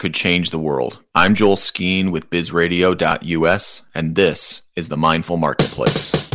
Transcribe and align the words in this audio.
could 0.00 0.14
change 0.14 0.48
the 0.48 0.58
world? 0.58 0.98
I'm 1.14 1.34
Joel 1.34 1.56
Skeen 1.56 2.10
with 2.10 2.30
bizradio.us, 2.30 3.82
and 3.94 4.16
this 4.16 4.62
is 4.74 4.88
the 4.88 4.96
Mindful 4.96 5.36
Marketplace. 5.36 6.30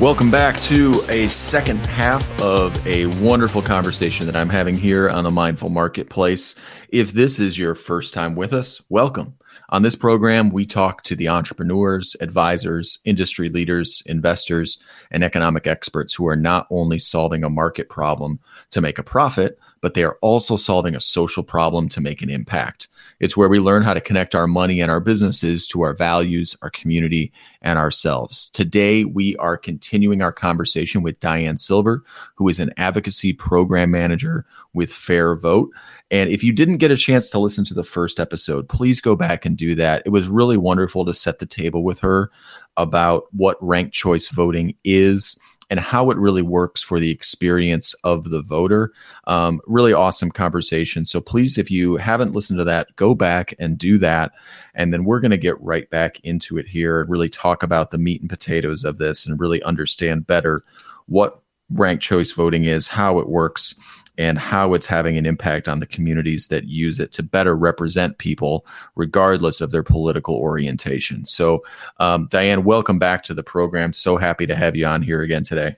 Welcome 0.00 0.30
back 0.30 0.58
to 0.62 1.04
a 1.10 1.28
second 1.28 1.80
half 1.80 2.26
of 2.40 2.86
a 2.86 3.06
wonderful 3.22 3.60
conversation 3.60 4.24
that 4.24 4.36
I'm 4.36 4.48
having 4.48 4.74
here 4.74 5.10
on 5.10 5.22
the 5.22 5.30
Mindful 5.30 5.68
Marketplace. 5.68 6.54
If 6.88 7.12
this 7.12 7.38
is 7.38 7.58
your 7.58 7.74
first 7.74 8.14
time 8.14 8.34
with 8.34 8.54
us, 8.54 8.80
welcome. 8.88 9.34
On 9.72 9.80
this 9.80 9.96
program, 9.96 10.50
we 10.50 10.66
talk 10.66 11.02
to 11.04 11.16
the 11.16 11.30
entrepreneurs, 11.30 12.14
advisors, 12.20 12.98
industry 13.06 13.48
leaders, 13.48 14.02
investors, 14.04 14.76
and 15.10 15.24
economic 15.24 15.66
experts 15.66 16.12
who 16.12 16.26
are 16.28 16.36
not 16.36 16.66
only 16.68 16.98
solving 16.98 17.42
a 17.42 17.48
market 17.48 17.88
problem 17.88 18.38
to 18.70 18.82
make 18.82 18.98
a 18.98 19.02
profit, 19.02 19.58
but 19.82 19.94
they 19.94 20.04
are 20.04 20.16
also 20.22 20.56
solving 20.56 20.94
a 20.94 21.00
social 21.00 21.42
problem 21.42 21.88
to 21.90 22.00
make 22.00 22.22
an 22.22 22.30
impact. 22.30 22.88
It's 23.20 23.36
where 23.36 23.48
we 23.48 23.60
learn 23.60 23.82
how 23.82 23.94
to 23.94 24.00
connect 24.00 24.34
our 24.34 24.46
money 24.46 24.80
and 24.80 24.90
our 24.90 25.00
businesses 25.00 25.66
to 25.68 25.82
our 25.82 25.92
values, 25.92 26.56
our 26.62 26.70
community, 26.70 27.32
and 27.60 27.78
ourselves. 27.78 28.48
Today, 28.48 29.04
we 29.04 29.36
are 29.36 29.56
continuing 29.56 30.22
our 30.22 30.32
conversation 30.32 31.02
with 31.02 31.20
Diane 31.20 31.58
Silver, 31.58 32.02
who 32.36 32.48
is 32.48 32.58
an 32.58 32.72
advocacy 32.76 33.32
program 33.32 33.90
manager 33.90 34.46
with 34.72 34.92
Fair 34.92 35.36
Vote. 35.36 35.70
And 36.10 36.30
if 36.30 36.44
you 36.44 36.52
didn't 36.52 36.78
get 36.78 36.90
a 36.90 36.96
chance 36.96 37.28
to 37.30 37.38
listen 37.38 37.64
to 37.66 37.74
the 37.74 37.84
first 37.84 38.20
episode, 38.20 38.68
please 38.68 39.00
go 39.00 39.16
back 39.16 39.44
and 39.44 39.56
do 39.56 39.74
that. 39.74 40.02
It 40.06 40.10
was 40.10 40.28
really 40.28 40.56
wonderful 40.56 41.04
to 41.04 41.14
set 41.14 41.38
the 41.38 41.46
table 41.46 41.84
with 41.84 41.98
her 42.00 42.30
about 42.76 43.24
what 43.32 43.56
ranked 43.60 43.94
choice 43.94 44.28
voting 44.28 44.74
is 44.84 45.38
and 45.72 45.80
how 45.80 46.10
it 46.10 46.18
really 46.18 46.42
works 46.42 46.82
for 46.82 47.00
the 47.00 47.10
experience 47.10 47.94
of 48.04 48.28
the 48.28 48.42
voter. 48.42 48.92
Um, 49.26 49.58
really 49.66 49.94
awesome 49.94 50.30
conversation. 50.30 51.06
So 51.06 51.18
please, 51.18 51.56
if 51.56 51.70
you 51.70 51.96
haven't 51.96 52.34
listened 52.34 52.58
to 52.58 52.64
that, 52.64 52.94
go 52.96 53.14
back 53.14 53.54
and 53.58 53.78
do 53.78 53.96
that. 53.96 54.32
And 54.74 54.92
then 54.92 55.04
we're 55.04 55.18
going 55.18 55.30
to 55.30 55.38
get 55.38 55.58
right 55.62 55.88
back 55.88 56.20
into 56.24 56.58
it 56.58 56.66
here 56.66 57.00
and 57.00 57.08
really 57.08 57.30
talk 57.30 57.62
about 57.62 57.90
the 57.90 57.96
meat 57.96 58.20
and 58.20 58.28
potatoes 58.28 58.84
of 58.84 58.98
this 58.98 59.24
and 59.24 59.40
really 59.40 59.62
understand 59.62 60.26
better 60.26 60.62
what 61.06 61.40
ranked 61.70 62.04
choice 62.04 62.32
voting 62.32 62.66
is, 62.66 62.88
how 62.88 63.18
it 63.18 63.30
works 63.30 63.74
and 64.18 64.38
how 64.38 64.74
it's 64.74 64.86
having 64.86 65.16
an 65.16 65.26
impact 65.26 65.68
on 65.68 65.80
the 65.80 65.86
communities 65.86 66.48
that 66.48 66.64
use 66.64 66.98
it 66.98 67.12
to 67.12 67.22
better 67.22 67.56
represent 67.56 68.18
people, 68.18 68.66
regardless 68.94 69.60
of 69.60 69.70
their 69.70 69.82
political 69.82 70.34
orientation. 70.34 71.24
So, 71.24 71.62
um, 71.98 72.28
Diane, 72.30 72.64
welcome 72.64 72.98
back 72.98 73.22
to 73.24 73.34
the 73.34 73.42
program. 73.42 73.92
So 73.92 74.16
happy 74.16 74.46
to 74.46 74.54
have 74.54 74.76
you 74.76 74.86
on 74.86 75.02
here 75.02 75.22
again 75.22 75.44
today. 75.44 75.76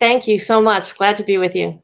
Thank 0.00 0.26
you 0.26 0.38
so 0.38 0.60
much. 0.60 0.96
Glad 0.96 1.16
to 1.16 1.22
be 1.22 1.38
with 1.38 1.54
you. 1.54 1.80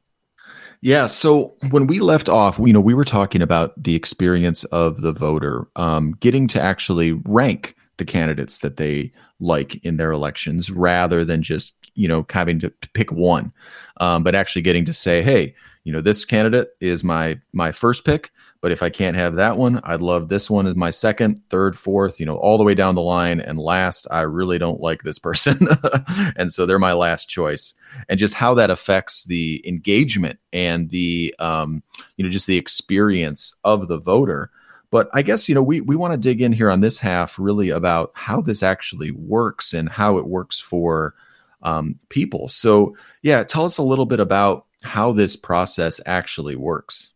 Yeah. 0.83 1.07
So 1.07 1.55
when 1.71 1.87
we 1.87 2.01
left 2.01 2.29
off, 2.29 2.59
you 2.59 2.73
know, 2.73 2.81
we 2.81 2.95
were 2.95 3.05
talking 3.05 3.43
about 3.43 3.81
the 3.83 3.95
experience 3.95 4.65
of 4.65 5.01
the 5.01 5.13
voter, 5.13 5.67
um, 5.77 6.13
getting 6.21 6.49
to 6.49 6.61
actually 6.61 7.13
rank 7.25 7.75
the 7.97 8.05
candidates 8.05 8.59
that 8.59 8.77
they 8.77 9.13
like 9.41 9.83
in 9.85 9.97
their 9.97 10.13
elections 10.13 10.71
rather 10.71 11.25
than 11.25 11.43
just, 11.43 11.75
you 11.95 12.07
know, 12.07 12.27
having 12.31 12.61
to 12.61 12.71
pick 12.93 13.11
one, 13.11 13.53
um, 13.99 14.23
but 14.23 14.35
actually 14.35 14.63
getting 14.63 14.85
to 14.85 14.93
say, 14.93 15.23
hey, 15.23 15.55
you 15.87 15.93
know 15.93 16.01
this 16.01 16.25
candidate 16.25 16.71
is 16.81 17.05
my 17.05 17.39
my 17.53 17.71
first 17.71 18.05
pick 18.05 18.33
but 18.61 18.73
if 18.73 18.83
i 18.83 18.91
can't 18.91 19.17
have 19.17 19.37
that 19.37 19.57
one 19.57 19.81
i'd 19.85 20.01
love 20.01 20.29
this 20.29 20.51
one 20.51 20.67
as 20.67 20.75
my 20.75 20.91
second 20.91 21.41
third 21.49 21.79
fourth 21.79 22.19
you 22.19 22.27
know 22.27 22.37
all 22.37 22.59
the 22.59 22.65
way 22.65 22.75
down 22.75 22.95
the 22.95 23.03
line. 23.03 23.41
And 23.41 23.59
last 23.59 24.07
i 24.11 24.23
really 24.23 24.59
don't 24.59 24.81
like 24.81 25.03
this 25.03 25.19
person. 25.19 25.59
And 26.37 26.53
so 26.53 26.67
they're 26.67 26.79
my 26.79 26.93
last 26.93 27.29
choice. 27.29 27.75
And 28.09 28.19
just 28.19 28.35
how 28.35 28.55
that 28.55 28.71
affects 28.71 29.25
the 29.25 29.63
engagement 29.67 30.39
and 30.53 30.91
the 30.91 31.35
um, 31.39 31.83
you 32.17 32.25
know 32.25 32.31
just 32.31 32.47
the 32.47 32.59
experience 32.59 33.55
of 33.65 33.89
the 33.89 33.99
voter. 33.99 34.51
But 34.91 35.09
i 35.13 35.23
guess 35.23 35.49
you 35.49 35.55
know 35.55 35.63
we 35.63 35.81
we 35.81 35.97
want 35.97 36.13
to 36.13 36.19
dig 36.19 36.43
in 36.43 36.53
here 36.53 36.71
on 36.71 36.81
this 36.81 36.99
half 36.99 37.39
really 37.39 37.71
about 37.71 38.11
how 38.15 38.41
this 38.41 38.63
actually 38.63 39.13
works 39.13 39.73
and 39.73 39.89
how 39.89 40.19
it 40.19 40.27
works 40.27 40.61
for 40.61 41.15
um, 41.63 41.99
people. 42.09 42.49
So 42.49 42.97
yeah 43.23 43.45
tell 43.45 43.65
us 43.65 43.79
a 43.79 43.83
little 43.83 44.07
bit 44.07 44.21
about 44.21 44.66
how 44.87 45.13
this 45.13 45.37
process 45.37 46.01
actually 46.07 46.57
works. 46.57 47.11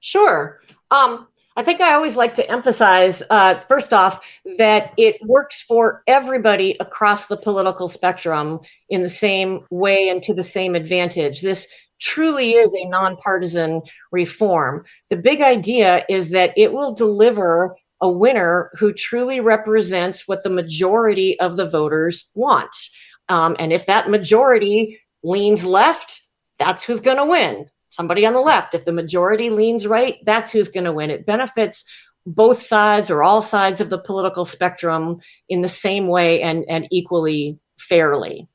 Sure. 0.00 0.60
Um, 0.90 1.26
I 1.56 1.62
think 1.62 1.80
I 1.80 1.94
always 1.94 2.16
like 2.16 2.34
to 2.34 2.50
emphasize, 2.50 3.22
uh, 3.30 3.60
first 3.60 3.92
off, 3.92 4.26
that 4.58 4.92
it 4.96 5.16
works 5.22 5.60
for 5.60 6.02
everybody 6.06 6.76
across 6.80 7.26
the 7.26 7.36
political 7.36 7.86
spectrum 7.86 8.60
in 8.88 9.02
the 9.02 9.08
same 9.08 9.64
way 9.70 10.08
and 10.08 10.22
to 10.24 10.34
the 10.34 10.42
same 10.42 10.74
advantage. 10.74 11.40
This 11.40 11.68
truly 12.00 12.52
is 12.52 12.74
a 12.74 12.88
nonpartisan 12.88 13.82
reform. 14.10 14.84
The 15.10 15.16
big 15.16 15.40
idea 15.40 16.04
is 16.08 16.30
that 16.30 16.52
it 16.56 16.72
will 16.72 16.92
deliver 16.92 17.76
a 18.00 18.10
winner 18.10 18.70
who 18.74 18.92
truly 18.92 19.38
represents 19.40 20.26
what 20.26 20.42
the 20.42 20.50
majority 20.50 21.38
of 21.38 21.56
the 21.56 21.70
voters 21.70 22.28
want. 22.34 22.74
Um, 23.28 23.54
and 23.60 23.72
if 23.72 23.86
that 23.86 24.10
majority 24.10 25.00
leans 25.22 25.64
left, 25.64 26.20
that's 26.58 26.84
who's 26.84 27.00
going 27.00 27.16
to 27.16 27.24
win. 27.24 27.66
Somebody 27.90 28.26
on 28.26 28.32
the 28.32 28.40
left. 28.40 28.74
If 28.74 28.84
the 28.84 28.92
majority 28.92 29.50
leans 29.50 29.86
right, 29.86 30.16
that's 30.24 30.50
who's 30.50 30.68
going 30.68 30.84
to 30.84 30.92
win. 30.92 31.10
It 31.10 31.26
benefits 31.26 31.84
both 32.26 32.58
sides 32.58 33.10
or 33.10 33.22
all 33.22 33.42
sides 33.42 33.80
of 33.80 33.90
the 33.90 33.98
political 33.98 34.44
spectrum 34.44 35.18
in 35.48 35.62
the 35.62 35.68
same 35.68 36.08
way 36.08 36.42
and, 36.42 36.64
and 36.68 36.88
equally 36.90 37.58
fairly. 37.78 38.48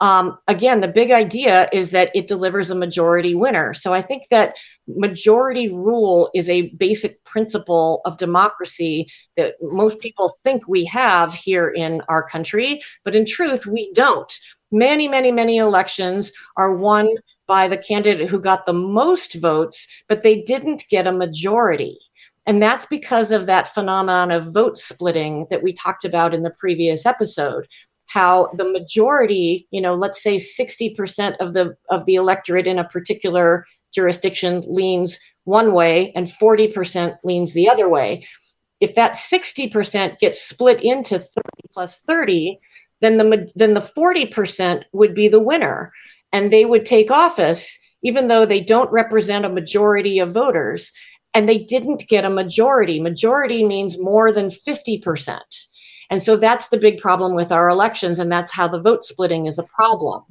Um, 0.00 0.38
again, 0.48 0.80
the 0.80 0.88
big 0.88 1.10
idea 1.10 1.68
is 1.72 1.90
that 1.90 2.10
it 2.14 2.26
delivers 2.26 2.70
a 2.70 2.74
majority 2.74 3.34
winner. 3.34 3.74
So 3.74 3.92
I 3.92 4.00
think 4.00 4.22
that 4.30 4.56
majority 4.88 5.68
rule 5.68 6.30
is 6.34 6.48
a 6.48 6.70
basic 6.70 7.22
principle 7.24 8.00
of 8.06 8.16
democracy 8.16 9.08
that 9.36 9.56
most 9.60 10.00
people 10.00 10.32
think 10.42 10.66
we 10.66 10.86
have 10.86 11.34
here 11.34 11.68
in 11.68 12.00
our 12.08 12.26
country, 12.26 12.80
but 13.04 13.14
in 13.14 13.26
truth, 13.26 13.66
we 13.66 13.92
don't. 13.92 14.32
Many, 14.72 15.06
many, 15.06 15.32
many 15.32 15.58
elections 15.58 16.32
are 16.56 16.74
won 16.74 17.10
by 17.50 17.66
the 17.66 17.76
candidate 17.76 18.30
who 18.30 18.38
got 18.38 18.64
the 18.64 18.72
most 18.72 19.34
votes, 19.34 19.88
but 20.08 20.22
they 20.22 20.40
didn't 20.42 20.84
get 20.88 21.08
a 21.08 21.12
majority. 21.12 21.98
And 22.46 22.62
that's 22.62 22.84
because 22.84 23.32
of 23.32 23.46
that 23.46 23.74
phenomenon 23.74 24.30
of 24.30 24.54
vote 24.54 24.78
splitting 24.78 25.48
that 25.50 25.60
we 25.60 25.72
talked 25.72 26.04
about 26.04 26.32
in 26.32 26.44
the 26.44 26.54
previous 26.56 27.06
episode. 27.06 27.66
How 28.06 28.52
the 28.56 28.70
majority, 28.70 29.66
you 29.72 29.80
know, 29.80 29.96
let's 29.96 30.22
say 30.22 30.36
60% 30.36 31.38
of 31.38 31.52
the 31.52 31.74
of 31.88 32.06
the 32.06 32.14
electorate 32.14 32.68
in 32.68 32.78
a 32.78 32.88
particular 32.88 33.66
jurisdiction 33.92 34.62
leans 34.68 35.18
one 35.42 35.72
way 35.72 36.12
and 36.14 36.28
40% 36.28 37.16
leans 37.24 37.52
the 37.52 37.68
other 37.68 37.88
way. 37.88 38.28
If 38.78 38.94
that 38.94 39.14
60% 39.14 40.20
gets 40.20 40.40
split 40.40 40.84
into 40.84 41.18
30 41.18 41.48
plus 41.72 42.02
30, 42.02 42.60
then 43.00 43.16
the 43.16 43.50
then 43.56 43.74
the 43.74 43.80
40% 43.80 44.84
would 44.92 45.16
be 45.16 45.26
the 45.26 45.40
winner 45.40 45.92
and 46.32 46.52
they 46.52 46.64
would 46.64 46.86
take 46.86 47.10
office 47.10 47.78
even 48.02 48.28
though 48.28 48.46
they 48.46 48.62
don't 48.62 48.90
represent 48.90 49.44
a 49.44 49.50
majority 49.50 50.18
of 50.18 50.32
voters 50.32 50.92
and 51.34 51.48
they 51.48 51.58
didn't 51.58 52.08
get 52.08 52.24
a 52.24 52.30
majority. 52.30 53.00
Majority 53.00 53.64
means 53.64 54.00
more 54.00 54.32
than 54.32 54.48
50%. 54.48 55.40
And 56.10 56.20
so 56.20 56.36
that's 56.36 56.68
the 56.68 56.78
big 56.78 56.98
problem 56.98 57.34
with 57.36 57.52
our 57.52 57.68
elections, 57.68 58.18
and 58.18 58.32
that's 58.32 58.50
how 58.50 58.66
the 58.66 58.80
vote 58.80 59.04
splitting 59.04 59.46
is 59.46 59.58
a 59.58 59.66
problem. 59.74 60.24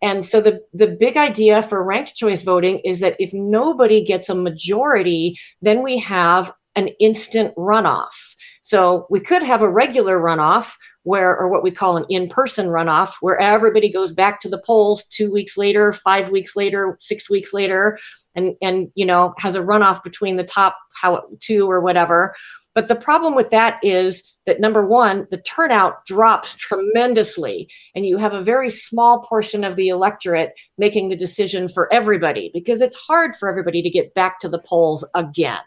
And 0.00 0.24
so 0.24 0.40
the, 0.40 0.60
the 0.72 0.88
big 0.88 1.16
idea 1.16 1.62
for 1.62 1.84
ranked 1.84 2.16
choice 2.16 2.42
voting 2.42 2.78
is 2.78 3.00
that 3.00 3.16
if 3.18 3.32
nobody 3.34 4.04
gets 4.04 4.30
a 4.30 4.34
majority, 4.34 5.36
then 5.60 5.82
we 5.82 5.98
have 5.98 6.52
an 6.74 6.88
instant 6.98 7.54
runoff. 7.56 8.31
So 8.62 9.06
we 9.10 9.20
could 9.20 9.42
have 9.42 9.62
a 9.62 9.68
regular 9.68 10.18
runoff 10.18 10.74
where 11.04 11.36
or 11.36 11.48
what 11.50 11.64
we 11.64 11.70
call 11.70 11.96
an 11.96 12.06
in-person 12.08 12.68
runoff 12.68 13.14
where 13.20 13.38
everybody 13.38 13.92
goes 13.92 14.12
back 14.12 14.40
to 14.40 14.48
the 14.48 14.62
polls 14.64 15.04
two 15.08 15.32
weeks 15.32 15.58
later 15.58 15.92
five 15.92 16.30
weeks 16.30 16.54
later 16.56 16.96
six 17.00 17.28
weeks 17.28 17.52
later 17.52 17.98
and 18.36 18.54
and 18.62 18.88
you 18.94 19.04
know 19.04 19.34
has 19.38 19.56
a 19.56 19.60
runoff 19.60 20.02
between 20.04 20.36
the 20.36 20.44
top 20.44 20.76
how 20.94 21.22
two 21.40 21.68
or 21.68 21.80
whatever 21.80 22.34
But 22.74 22.88
the 22.88 22.96
problem 22.96 23.34
with 23.34 23.50
that 23.50 23.78
is 23.82 24.22
that 24.46 24.60
number 24.60 24.84
one, 24.86 25.26
the 25.30 25.38
turnout 25.42 26.04
drops 26.06 26.54
tremendously, 26.54 27.68
and 27.94 28.06
you 28.06 28.16
have 28.16 28.32
a 28.32 28.42
very 28.42 28.70
small 28.70 29.20
portion 29.20 29.62
of 29.62 29.76
the 29.76 29.88
electorate 29.88 30.52
making 30.78 31.08
the 31.08 31.16
decision 31.16 31.68
for 31.68 31.92
everybody 31.92 32.50
because 32.54 32.80
it's 32.80 32.96
hard 32.96 33.36
for 33.36 33.48
everybody 33.48 33.82
to 33.82 33.90
get 33.90 34.14
back 34.14 34.40
to 34.40 34.48
the 34.48 34.58
polls 34.58 35.06
again. 35.14 35.60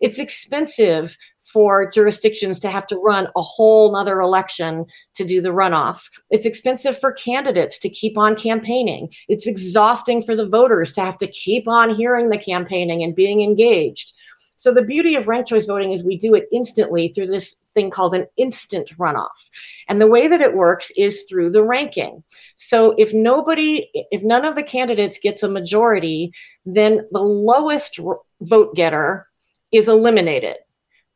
It's 0.00 0.18
expensive 0.18 1.16
for 1.52 1.90
jurisdictions 1.90 2.58
to 2.60 2.70
have 2.70 2.86
to 2.88 2.96
run 2.96 3.28
a 3.36 3.42
whole 3.42 3.92
nother 3.92 4.20
election 4.20 4.84
to 5.14 5.24
do 5.24 5.40
the 5.40 5.50
runoff. 5.50 6.00
It's 6.30 6.46
expensive 6.46 6.98
for 6.98 7.12
candidates 7.12 7.78
to 7.80 7.88
keep 7.88 8.18
on 8.18 8.36
campaigning. 8.36 9.12
It's 9.28 9.46
exhausting 9.46 10.22
for 10.22 10.34
the 10.34 10.48
voters 10.48 10.92
to 10.92 11.02
have 11.02 11.18
to 11.18 11.26
keep 11.28 11.68
on 11.68 11.94
hearing 11.94 12.30
the 12.30 12.38
campaigning 12.38 13.02
and 13.02 13.14
being 13.14 13.42
engaged. 13.42 14.12
So 14.56 14.72
the 14.72 14.82
beauty 14.82 15.14
of 15.14 15.28
ranked 15.28 15.50
choice 15.50 15.66
voting 15.66 15.92
is 15.92 16.02
we 16.02 16.16
do 16.16 16.34
it 16.34 16.48
instantly 16.50 17.08
through 17.08 17.26
this 17.26 17.56
thing 17.74 17.90
called 17.90 18.14
an 18.14 18.26
instant 18.38 18.90
runoff. 18.98 19.50
And 19.88 20.00
the 20.00 20.06
way 20.06 20.28
that 20.28 20.40
it 20.40 20.56
works 20.56 20.90
is 20.96 21.24
through 21.28 21.50
the 21.50 21.62
ranking. 21.62 22.24
So 22.54 22.94
if 22.96 23.12
nobody, 23.12 23.86
if 24.10 24.22
none 24.22 24.46
of 24.46 24.54
the 24.54 24.62
candidates 24.62 25.18
gets 25.18 25.42
a 25.42 25.48
majority, 25.48 26.32
then 26.64 27.06
the 27.12 27.20
lowest 27.20 28.00
vote 28.40 28.74
getter 28.74 29.28
is 29.76 29.88
eliminated. 29.88 30.56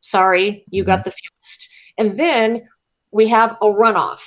Sorry, 0.01 0.65
you 0.69 0.83
got 0.83 0.99
mm-hmm. 0.99 1.09
the 1.09 1.11
fewest. 1.11 1.69
And 1.97 2.17
then 2.17 2.67
we 3.11 3.27
have 3.27 3.51
a 3.61 3.65
runoff. 3.65 4.21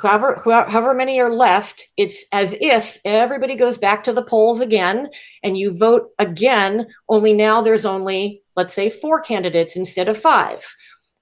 However, 0.00 0.40
however 0.44 0.94
many 0.94 1.20
are 1.20 1.30
left, 1.32 1.86
it's 1.96 2.24
as 2.32 2.56
if 2.60 2.98
everybody 3.04 3.56
goes 3.56 3.76
back 3.76 4.04
to 4.04 4.12
the 4.12 4.22
polls 4.22 4.60
again 4.60 5.08
and 5.42 5.58
you 5.58 5.76
vote 5.76 6.10
again, 6.18 6.86
only 7.08 7.32
now 7.32 7.60
there's 7.60 7.84
only 7.84 8.42
let's 8.56 8.74
say 8.74 8.90
four 8.90 9.20
candidates 9.20 9.76
instead 9.76 10.08
of 10.08 10.18
five. 10.18 10.66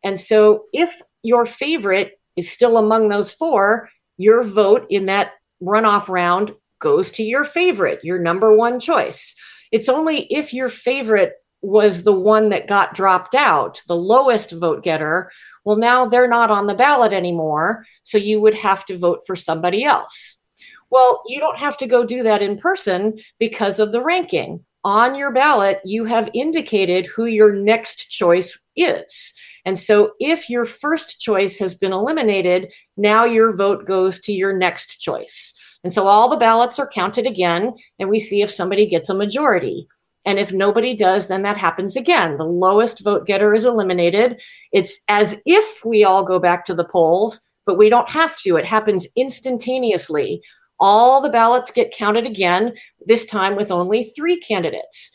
And 0.05 0.21
so 0.21 0.65
if 0.73 1.01
your 1.23 1.47
favorite 1.47 2.21
is 2.37 2.51
still 2.51 2.77
among 2.77 3.09
those 3.09 3.33
four, 3.33 3.89
your 4.17 4.43
vote 4.43 4.87
in 4.91 5.07
that 5.07 5.33
runoff 5.63 6.09
round 6.09 6.53
goes 6.81 7.11
to 7.13 7.23
your 7.23 7.45
favorite, 7.45 8.05
your 8.05 8.19
number 8.19 8.57
one 8.57 8.81
choice. 8.81 9.35
It's 9.73 9.89
only 9.89 10.27
if 10.33 10.53
your 10.53 10.69
favorite 10.69 11.33
was 11.63 12.05
the 12.05 12.13
one 12.13 12.49
that 12.51 12.69
got 12.69 12.95
dropped 12.95 13.35
out, 13.35 13.83
the 13.89 13.97
lowest 13.97 14.53
vote 14.53 14.83
getter, 14.83 15.31
well, 15.65 15.77
now 15.77 16.07
they're 16.07 16.29
not 16.29 16.51
on 16.51 16.67
the 16.67 16.75
ballot 16.75 17.13
anymore. 17.13 17.85
So 18.05 18.17
you 18.17 18.41
would 18.41 18.55
have 18.55 18.85
to 18.87 18.97
vote 18.97 19.21
for 19.27 19.37
somebody 19.37 19.85
else. 19.85 20.37
Well, 20.91 21.23
you 21.27 21.41
don't 21.41 21.59
have 21.59 21.77
to 21.79 21.87
go 21.87 22.07
do 22.07 22.23
that 22.23 22.41
in 22.41 22.59
person 22.59 23.19
because 23.39 23.79
of 23.79 23.93
the 23.93 24.03
ranking 24.03 24.65
on 24.85 25.15
your 25.15 25.33
ballot, 25.33 25.81
you 25.85 26.05
have 26.05 26.31
indicated 26.35 27.07
who 27.07 27.27
your 27.27 27.53
next 27.53 28.11
choice 28.11 28.59
is. 28.77 29.35
And 29.65 29.79
so 29.79 30.13
if 30.21 30.49
your 30.49 30.65
first 30.65 31.21
choice 31.21 31.59
has 31.59 31.75
been 31.75 31.93
eliminated, 31.93 32.73
now 32.97 33.25
your 33.25 33.55
vote 33.55 33.87
goes 33.87 34.19
to 34.21 34.33
your 34.33 34.57
next 34.57 34.99
choice. 35.01 35.53
And 35.85 35.93
so 35.93 36.07
all 36.07 36.29
the 36.29 36.37
ballots 36.37 36.79
are 36.79 36.89
counted 36.89 37.27
again, 37.27 37.75
and 37.99 38.09
we 38.09 38.19
see 38.19 38.41
if 38.41 38.51
somebody 38.51 38.87
gets 38.87 39.11
a 39.11 39.15
majority. 39.15 39.87
And 40.25 40.39
if 40.39 40.53
nobody 40.53 40.95
does, 40.95 41.29
then 41.29 41.43
that 41.43 41.57
happens 41.57 41.97
again. 41.97 42.37
The 42.37 42.45
lowest 42.45 43.03
vote 43.03 43.27
getter 43.27 43.55
is 43.55 43.65
eliminated. 43.65 44.41
It's 44.73 45.01
as 45.09 45.41
if 45.47 45.85
we 45.85 46.05
all 46.05 46.25
go 46.25 46.39
back 46.39 46.65
to 46.67 46.75
the 46.75 46.85
polls, 46.85 47.41
but 47.65 47.79
we 47.79 47.89
don't 47.89 48.11
have 48.11 48.39
to. 48.41 48.57
It 48.57 48.67
happens 48.67 49.07
instantaneously 49.17 50.43
all 50.81 51.21
the 51.21 51.31
ballots 51.31 51.71
get 51.71 51.93
counted 51.93 52.27
again, 52.27 52.75
this 53.07 53.27
time 53.27 53.57
with 53.57 53.71
only 53.71 54.05
three 54.05 54.39
candidates. 54.39 55.11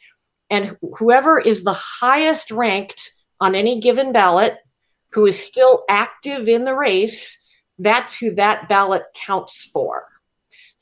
And 0.50 0.78
whoever 0.98 1.40
is 1.40 1.64
the 1.64 1.74
highest 1.74 2.52
ranked 2.52 3.12
on 3.40 3.56
any 3.56 3.80
given 3.80 4.12
ballot, 4.12 4.58
who 5.12 5.26
is 5.26 5.40
still 5.40 5.84
active 5.90 6.48
in 6.48 6.66
the 6.66 6.76
race, 6.76 7.38
that's 7.80 8.16
who 8.16 8.36
that 8.36 8.68
ballot 8.70 9.04
counts 9.16 9.70
for. 9.74 10.06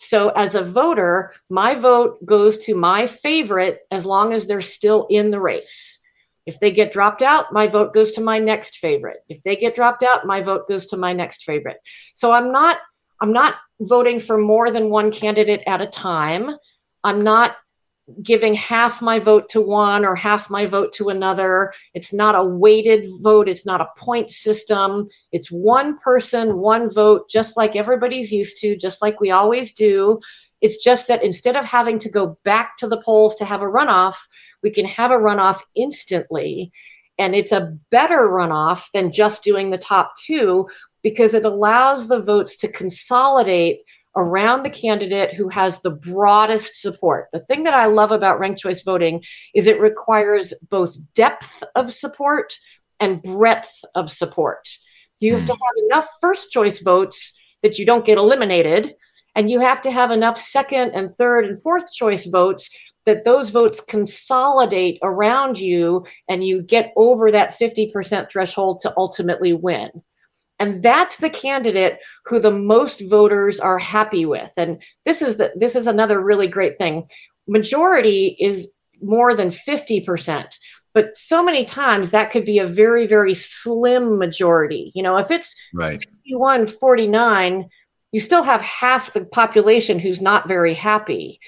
So, 0.04 0.30
as 0.30 0.56
a 0.56 0.64
voter, 0.64 1.34
my 1.48 1.76
vote 1.76 2.26
goes 2.26 2.58
to 2.66 2.76
my 2.76 3.06
favorite 3.06 3.82
as 3.92 4.04
long 4.04 4.34
as 4.34 4.48
they're 4.48 4.60
still 4.62 5.06
in 5.12 5.30
the 5.30 5.40
race. 5.40 6.00
If 6.48 6.60
they 6.60 6.72
get 6.72 6.92
dropped 6.92 7.22
out, 7.22 7.54
my 7.54 7.68
vote 7.68 7.94
goes 7.94 8.14
to 8.14 8.22
my 8.22 8.40
next 8.40 8.78
favorite. 8.78 9.20
If 9.30 9.44
they 9.44 9.56
get 9.56 9.76
dropped 9.76 10.02
out, 10.02 10.26
my 10.26 10.42
vote 10.42 10.68
goes 10.68 10.88
to 10.88 10.98
my 10.98 11.14
next 11.14 11.44
favorite. 11.44 11.78
So, 12.16 12.32
I'm 12.32 12.52
not 12.52 12.80
I'm 13.22 13.32
not 13.32 13.58
voting 13.80 14.20
for 14.20 14.40
more 14.40 14.72
than 14.72 14.90
one 14.90 15.12
candidate 15.12 15.62
at 15.68 15.82
a 15.82 15.88
time. 15.88 16.50
I'm 17.04 17.24
not 17.24 17.56
giving 18.22 18.54
half 18.54 19.02
my 19.02 19.20
vote 19.20 19.50
to 19.50 19.62
one 19.62 20.06
or 20.06 20.16
half 20.16 20.50
my 20.50 20.66
vote 20.66 20.94
to 20.94 21.10
another. 21.10 21.74
It's 21.94 22.14
not 22.14 22.36
a 22.36 22.44
weighted 22.44 23.08
vote, 23.22 23.48
it's 23.48 23.66
not 23.66 23.82
a 23.82 23.90
point 23.98 24.30
system. 24.32 25.08
It's 25.32 25.52
one 25.52 25.98
person, 25.98 26.58
one 26.58 26.90
vote, 26.90 27.30
just 27.30 27.58
like 27.58 27.76
everybody's 27.76 28.32
used 28.32 28.58
to, 28.62 28.76
just 28.78 29.02
like 29.02 29.20
we 29.20 29.32
always 29.32 29.74
do. 29.74 30.20
It's 30.62 30.84
just 30.84 31.08
that 31.08 31.24
instead 31.24 31.56
of 31.56 31.66
having 31.66 31.98
to 32.00 32.10
go 32.10 32.38
back 32.44 32.78
to 32.78 32.88
the 32.88 33.02
polls 33.02 33.36
to 33.36 33.46
have 33.46 33.62
a 33.62 33.66
runoff, 33.66 34.16
we 34.62 34.70
can 34.70 34.86
have 34.86 35.12
a 35.12 35.16
runoff 35.16 35.62
instantly. 35.76 36.72
And 37.18 37.36
it's 37.36 37.52
a 37.52 37.76
better 37.90 38.30
runoff 38.30 38.92
than 38.94 39.12
just 39.12 39.44
doing 39.44 39.70
the 39.70 39.78
top 39.78 40.14
two, 40.24 40.68
because 41.04 41.34
it 41.34 41.46
allows 41.46 42.08
the 42.08 42.22
votes 42.22 42.58
to 42.58 42.68
consolidate 42.68 43.80
around 44.16 44.64
the 44.64 44.70
candidate 44.70 45.34
who 45.34 45.48
has 45.50 45.82
the 45.82 45.92
broadest 45.92 46.82
support. 46.82 47.28
The 47.32 47.40
thing 47.46 47.64
that 47.64 47.74
I 47.74 47.86
love 47.86 48.12
about 48.12 48.40
ranked 48.40 48.60
choice 48.60 48.82
voting 48.82 49.24
is 49.56 49.68
it 49.68 49.80
requires 49.80 50.54
both 50.70 50.98
depth 51.16 51.64
of 51.76 51.94
support 51.94 52.54
and 53.00 53.22
breadth 53.22 53.84
of 53.96 54.12
support. 54.12 54.68
You 55.20 55.36
have 55.36 55.46
to 55.46 55.54
hmm. 55.54 55.60
have 55.60 55.86
enough 55.86 56.10
first 56.20 56.52
choice 56.52 56.80
votes 56.80 57.38
that 57.64 57.78
you 57.78 57.86
don't 57.86 58.06
get 58.06 58.18
eliminated, 58.18 58.96
and 59.36 59.50
you 59.50 59.60
have 59.60 59.82
to 59.84 59.92
have 59.92 60.12
enough 60.12 60.38
second 60.38 60.92
and 60.92 61.14
third 61.14 61.46
and 61.46 61.62
fourth 61.62 61.94
choice 61.94 62.26
votes 62.26 62.70
that 63.06 63.24
those 63.24 63.50
votes 63.50 63.82
consolidate 63.82 65.00
around 65.02 65.58
you 65.58 66.06
and 66.28 66.44
you 66.44 66.62
get 66.62 66.92
over 66.96 67.32
that 67.32 67.58
50% 67.58 68.30
threshold 68.30 68.80
to 68.82 68.94
ultimately 68.98 69.54
win. 69.54 69.90
And 70.62 70.84
that's 70.84 71.18
the 71.18 71.30
candidate 71.32 71.98
who 72.28 72.38
the 72.40 72.52
most 72.52 73.02
voters 73.10 73.60
are 73.60 73.80
happy 73.80 74.28
with. 74.28 74.54
And 74.58 74.80
this 75.06 75.24
is 75.24 75.38
the, 75.38 75.52
this 75.56 75.76
is 75.76 75.88
another 75.88 76.22
really 76.22 76.48
great 76.48 76.78
thing. 76.78 77.10
Majority 77.48 78.38
is 78.40 78.72
more 79.02 79.34
than 79.34 79.50
50%. 79.50 80.54
But 80.94 81.16
so 81.16 81.44
many 81.44 81.66
times 81.66 82.12
that 82.12 82.30
could 82.30 82.46
be 82.46 82.60
a 82.60 82.68
very, 82.68 83.08
very 83.08 83.34
slim 83.34 84.20
majority. 84.20 84.92
You 84.94 85.02
know, 85.02 85.18
if 85.18 85.32
it's 85.32 85.56
right. 85.74 86.00
51, 86.24 86.68
49, 86.68 87.68
you 88.12 88.20
still 88.20 88.44
have 88.44 88.62
half 88.62 89.14
the 89.14 89.26
population 89.26 89.98
who's 89.98 90.22
not 90.22 90.48
very 90.48 90.76
happy. 90.76 91.40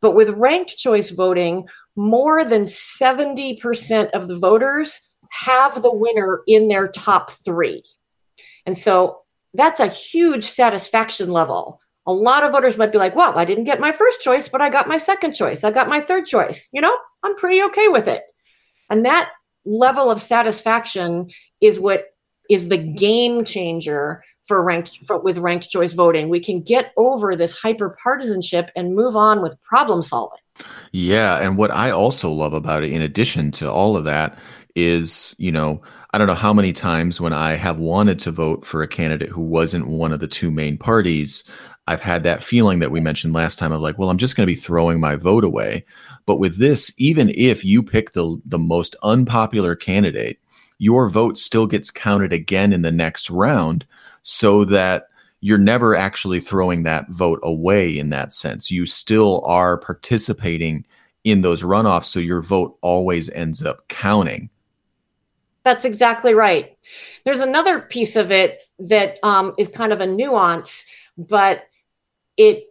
But 0.00 0.12
with 0.12 0.30
ranked 0.30 0.76
choice 0.76 1.10
voting, 1.10 1.66
more 1.96 2.44
than 2.44 2.62
70% 2.62 4.10
of 4.10 4.28
the 4.28 4.38
voters 4.38 5.00
have 5.30 5.82
the 5.82 5.92
winner 5.92 6.42
in 6.46 6.68
their 6.68 6.86
top 6.86 7.32
three. 7.44 7.82
And 8.66 8.76
so 8.76 9.20
that's 9.54 9.80
a 9.80 9.86
huge 9.86 10.44
satisfaction 10.44 11.32
level. 11.32 11.80
A 12.06 12.12
lot 12.12 12.44
of 12.44 12.52
voters 12.52 12.78
might 12.78 12.92
be 12.92 12.98
like, 12.98 13.14
well, 13.14 13.38
I 13.38 13.44
didn't 13.44 13.64
get 13.64 13.80
my 13.80 13.92
first 13.92 14.20
choice, 14.20 14.48
but 14.48 14.60
I 14.60 14.70
got 14.70 14.88
my 14.88 14.98
second 14.98 15.34
choice. 15.34 15.64
I 15.64 15.70
got 15.70 15.88
my 15.88 16.00
third 16.00 16.26
choice. 16.26 16.68
You 16.72 16.80
know, 16.80 16.96
I'm 17.22 17.36
pretty 17.36 17.62
okay 17.64 17.88
with 17.88 18.08
it. 18.08 18.24
And 18.88 19.04
that 19.04 19.30
level 19.64 20.10
of 20.10 20.20
satisfaction 20.20 21.30
is 21.60 21.78
what 21.78 22.06
is 22.48 22.68
the 22.68 22.76
game 22.76 23.44
changer 23.44 24.22
for 24.42 24.62
ranked 24.62 24.98
for, 25.06 25.18
with 25.20 25.38
ranked 25.38 25.70
choice 25.70 25.92
voting. 25.92 26.28
We 26.28 26.40
can 26.40 26.62
get 26.62 26.92
over 26.96 27.36
this 27.36 27.56
hyper 27.56 27.96
partisanship 28.02 28.70
and 28.74 28.96
move 28.96 29.14
on 29.14 29.42
with 29.42 29.60
problem 29.62 30.02
solving. 30.02 30.38
Yeah, 30.90 31.38
and 31.38 31.56
what 31.56 31.70
I 31.70 31.90
also 31.90 32.30
love 32.30 32.52
about 32.52 32.82
it 32.82 32.92
in 32.92 33.02
addition 33.02 33.52
to 33.52 33.70
all 33.70 33.96
of 33.96 34.04
that 34.04 34.36
is, 34.74 35.34
you 35.38 35.52
know, 35.52 35.82
I 36.12 36.18
don't 36.18 36.26
know 36.26 36.34
how 36.34 36.52
many 36.52 36.72
times 36.72 37.20
when 37.20 37.32
I 37.32 37.54
have 37.54 37.78
wanted 37.78 38.18
to 38.20 38.32
vote 38.32 38.66
for 38.66 38.82
a 38.82 38.88
candidate 38.88 39.28
who 39.28 39.42
wasn't 39.42 39.86
one 39.86 40.12
of 40.12 40.18
the 40.18 40.26
two 40.26 40.50
main 40.50 40.76
parties, 40.76 41.44
I've 41.86 42.00
had 42.00 42.24
that 42.24 42.42
feeling 42.42 42.80
that 42.80 42.90
we 42.90 43.00
mentioned 43.00 43.32
last 43.32 43.58
time 43.58 43.70
of 43.72 43.80
like, 43.80 43.96
well, 43.96 44.10
I'm 44.10 44.18
just 44.18 44.36
going 44.36 44.46
to 44.46 44.52
be 44.52 44.58
throwing 44.58 44.98
my 44.98 45.14
vote 45.14 45.44
away. 45.44 45.84
But 46.26 46.38
with 46.38 46.58
this, 46.58 46.92
even 46.98 47.32
if 47.36 47.64
you 47.64 47.82
pick 47.82 48.12
the 48.12 48.40
the 48.44 48.58
most 48.58 48.96
unpopular 49.02 49.76
candidate, 49.76 50.40
your 50.78 51.08
vote 51.08 51.38
still 51.38 51.66
gets 51.66 51.90
counted 51.90 52.32
again 52.32 52.72
in 52.72 52.82
the 52.82 52.92
next 52.92 53.30
round 53.30 53.86
so 54.22 54.64
that 54.64 55.06
you're 55.40 55.58
never 55.58 55.94
actually 55.94 56.40
throwing 56.40 56.82
that 56.82 57.08
vote 57.08 57.40
away 57.42 57.96
in 57.96 58.10
that 58.10 58.32
sense. 58.32 58.70
You 58.70 58.84
still 58.84 59.42
are 59.46 59.78
participating 59.78 60.84
in 61.24 61.42
those 61.42 61.62
runoffs 61.62 62.06
so 62.06 62.18
your 62.18 62.42
vote 62.42 62.76
always 62.82 63.30
ends 63.30 63.64
up 63.64 63.86
counting 63.88 64.50
that's 65.64 65.84
exactly 65.84 66.34
right. 66.34 66.76
There's 67.24 67.40
another 67.40 67.80
piece 67.80 68.16
of 68.16 68.30
it 68.30 68.60
that 68.78 69.18
um, 69.22 69.54
is 69.58 69.68
kind 69.68 69.92
of 69.92 70.00
a 70.00 70.06
nuance, 70.06 70.86
but 71.18 71.64
it 72.36 72.64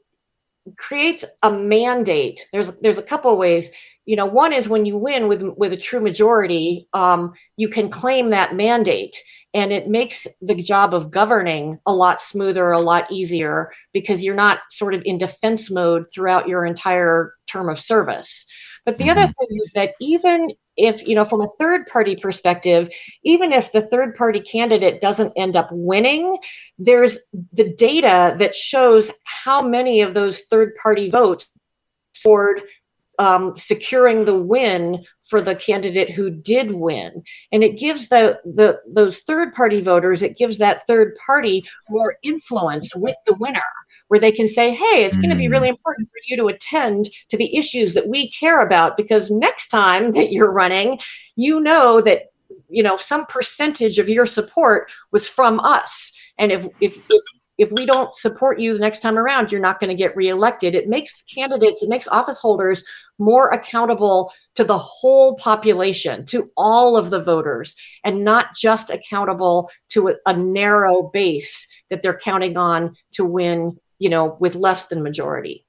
creates 0.77 1.25
a 1.43 1.51
mandate. 1.51 2.41
There's 2.51 2.72
there's 2.81 2.98
a 2.98 3.03
couple 3.03 3.31
of 3.31 3.38
ways. 3.38 3.72
you 4.05 4.15
know, 4.15 4.25
one 4.25 4.53
is 4.53 4.67
when 4.67 4.86
you 4.86 4.98
win 4.98 5.27
with 5.27 5.43
with 5.43 5.72
a 5.72 5.77
true 5.77 6.00
majority, 6.00 6.88
um, 6.93 7.34
you 7.58 7.69
can 7.69 7.89
claim 7.89 8.31
that 8.31 8.55
mandate, 8.55 9.15
and 9.53 9.72
it 9.72 9.88
makes 9.88 10.25
the 10.41 10.55
job 10.55 10.96
of 10.96 11.12
governing 11.12 11.79
a 11.86 11.93
lot 11.93 12.22
smoother, 12.22 12.72
a 12.72 12.79
lot 12.79 13.12
easier 13.12 13.72
because 13.93 14.24
you're 14.24 14.36
not 14.36 14.60
sort 14.72 14.96
of 14.96 15.03
in 15.05 15.19
defense 15.19 15.69
mode 15.69 16.05
throughout 16.12 16.48
your 16.48 16.65
entire 16.65 17.36
term 17.46 17.69
of 17.69 17.79
service. 17.79 18.48
But 18.89 18.98
the 18.98 19.03
mm-hmm. 19.03 19.19
other 19.19 19.27
thing 19.27 19.60
is 19.62 19.72
that 19.74 19.93
even 20.01 20.50
if, 20.75 21.05
you 21.08 21.13
know, 21.13 21.24
from 21.24 21.41
a 21.41 21.48
third 21.60 21.86
party 21.86 22.15
perspective, 22.15 22.89
even 23.24 23.51
if 23.51 23.72
the 23.72 23.84
third 23.84 24.15
party 24.15 24.39
candidate 24.39 25.00
doesn't 25.00 25.31
end 25.38 25.55
up 25.55 25.69
winning, 25.72 26.39
there's 26.79 27.19
the 27.53 27.72
data 27.75 28.34
that 28.39 28.55
shows 28.55 29.12
how 29.25 29.62
many 29.62 30.01
of 30.01 30.15
those 30.15 30.39
third 30.50 30.74
party 30.81 31.08
votes 31.08 31.51
toward 32.24 32.63
um, 33.19 33.55
securing 33.55 34.25
the 34.25 34.39
win 34.39 35.05
for 35.22 35.39
the 35.39 35.55
candidate 35.55 36.10
who 36.10 36.31
did 36.31 36.72
win 36.72 37.22
and 37.51 37.63
it 37.63 37.77
gives 37.77 38.08
the, 38.08 38.39
the 38.43 38.79
those 38.91 39.19
third 39.19 39.53
party 39.53 39.81
voters 39.81 40.24
it 40.24 40.36
gives 40.36 40.58
that 40.58 40.88
third 40.88 41.15
party 41.24 41.63
more 41.89 42.15
influence 42.24 42.96
with 42.96 43.15
the 43.27 43.36
winner 43.36 43.62
where 44.10 44.20
they 44.20 44.32
can 44.32 44.48
say 44.48 44.74
hey 44.74 45.06
it's 45.06 45.18
going 45.18 45.30
to 45.30 45.36
be 45.36 45.48
really 45.48 45.68
mm. 45.68 45.72
important 45.72 46.08
for 46.10 46.20
you 46.28 46.38
to 46.38 46.48
attend 46.48 47.10
to 47.30 47.38
the 47.38 47.56
issues 47.58 47.94
that 47.94 48.08
we 48.08 48.30
care 48.32 48.62
about 48.62 48.98
because 48.98 49.32
next 49.32 49.70
time 49.70 50.12
that 50.20 50.32
you're 50.32 50.51
running 50.51 51.00
you 51.36 51.60
know 51.60 52.01
that 52.01 52.32
you 52.70 52.84
know 52.84 52.98
some 52.98 53.25
percentage 53.25 53.98
of 53.98 54.10
your 54.10 54.25
support 54.25 54.92
was 55.12 55.28
from 55.28 55.60
us 55.62 56.12
and 56.38 56.51
if 56.51 56.68
if, 56.82 56.98
if 57.10 57.22
if 57.60 57.74
we 57.74 57.86
don't 57.86 58.16
support 58.16 58.58
you 58.58 58.74
the 58.74 58.80
next 58.80 59.01
time 59.01 59.20
around, 59.20 59.51
you're 59.51 59.60
not 59.60 59.82
going 59.82 59.89
to 59.89 59.96
get 59.96 60.16
reelected. 60.16 60.74
It 60.74 60.88
makes 60.88 61.22
candidates, 61.24 61.84
it 61.84 61.89
makes 61.89 62.08
office 62.08 62.39
holders 62.39 62.86
more 63.20 63.50
accountable 63.50 64.32
to 64.56 64.63
the 64.63 64.78
whole 64.78 65.36
population, 65.36 66.25
to 66.28 66.50
all 66.56 66.96
of 66.96 67.10
the 67.10 67.22
voters, 67.22 67.75
and 68.06 68.24
not 68.24 68.56
just 68.56 68.89
accountable 68.89 69.70
to 69.89 70.08
a, 70.08 70.13
a 70.25 70.36
narrow 70.36 71.04
base 71.13 71.68
that 71.89 72.01
they're 72.01 72.18
counting 72.18 72.56
on 72.56 72.96
to 73.12 73.25
win, 73.25 73.78
you 74.00 74.10
know, 74.10 74.38
with 74.39 74.56
less 74.56 74.88
than 74.88 75.03
majority. 75.03 75.65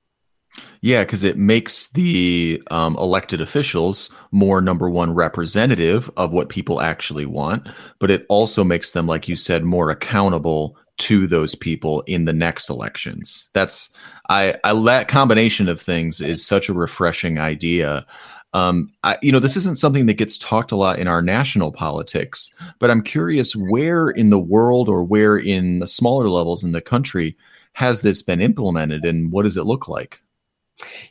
Yeah, 0.81 1.05
because 1.05 1.23
it 1.23 1.37
makes 1.37 1.91
the 1.91 2.63
um, 2.71 2.97
elected 2.97 3.41
officials 3.41 4.11
more 4.33 4.61
number 4.61 4.91
one 4.91 5.15
representative 5.15 6.11
of 6.17 6.33
what 6.33 6.49
people 6.49 6.81
actually 6.81 7.27
want, 7.27 7.69
but 7.99 8.11
it 8.11 8.27
also 8.29 8.65
makes 8.65 8.91
them, 8.93 9.07
like 9.07 9.29
you 9.29 9.37
said, 9.37 9.65
more 9.65 9.91
accountable 9.91 10.77
to 10.99 11.27
those 11.27 11.55
people 11.55 12.03
in 12.03 12.25
the 12.25 12.33
next 12.33 12.69
elections. 12.69 13.49
That's 13.53 13.91
I 14.29 14.57
I 14.65 14.75
that 14.83 15.09
combination 15.09 15.69
of 15.69 15.81
things 15.81 16.21
is 16.21 16.45
such 16.45 16.69
a 16.69 16.75
refreshing 16.75 17.39
idea. 17.39 18.07
Um, 18.53 18.93
I, 19.05 19.17
you 19.23 19.31
know, 19.31 19.39
this 19.39 19.57
isn't 19.57 19.79
something 19.79 20.07
that 20.07 20.15
gets 20.15 20.37
talked 20.37 20.73
a 20.73 20.77
lot 20.77 20.99
in 20.99 21.07
our 21.07 21.23
national 21.23 21.71
politics, 21.71 22.53
but 22.81 22.91
I'm 22.91 23.03
curious 23.03 23.55
where 23.55 24.11
in 24.11 24.31
the 24.31 24.41
world 24.41 24.89
or 24.89 25.05
where 25.05 25.37
in 25.37 25.79
the 25.79 25.87
smaller 25.87 26.29
levels 26.29 26.65
in 26.65 26.73
the 26.73 26.81
country 26.81 27.37
has 27.75 28.01
this 28.01 28.23
been 28.23 28.41
implemented 28.41 29.05
and 29.05 29.33
what 29.33 29.43
does 29.43 29.57
it 29.57 29.65
look 29.65 29.89
like? 29.89 30.21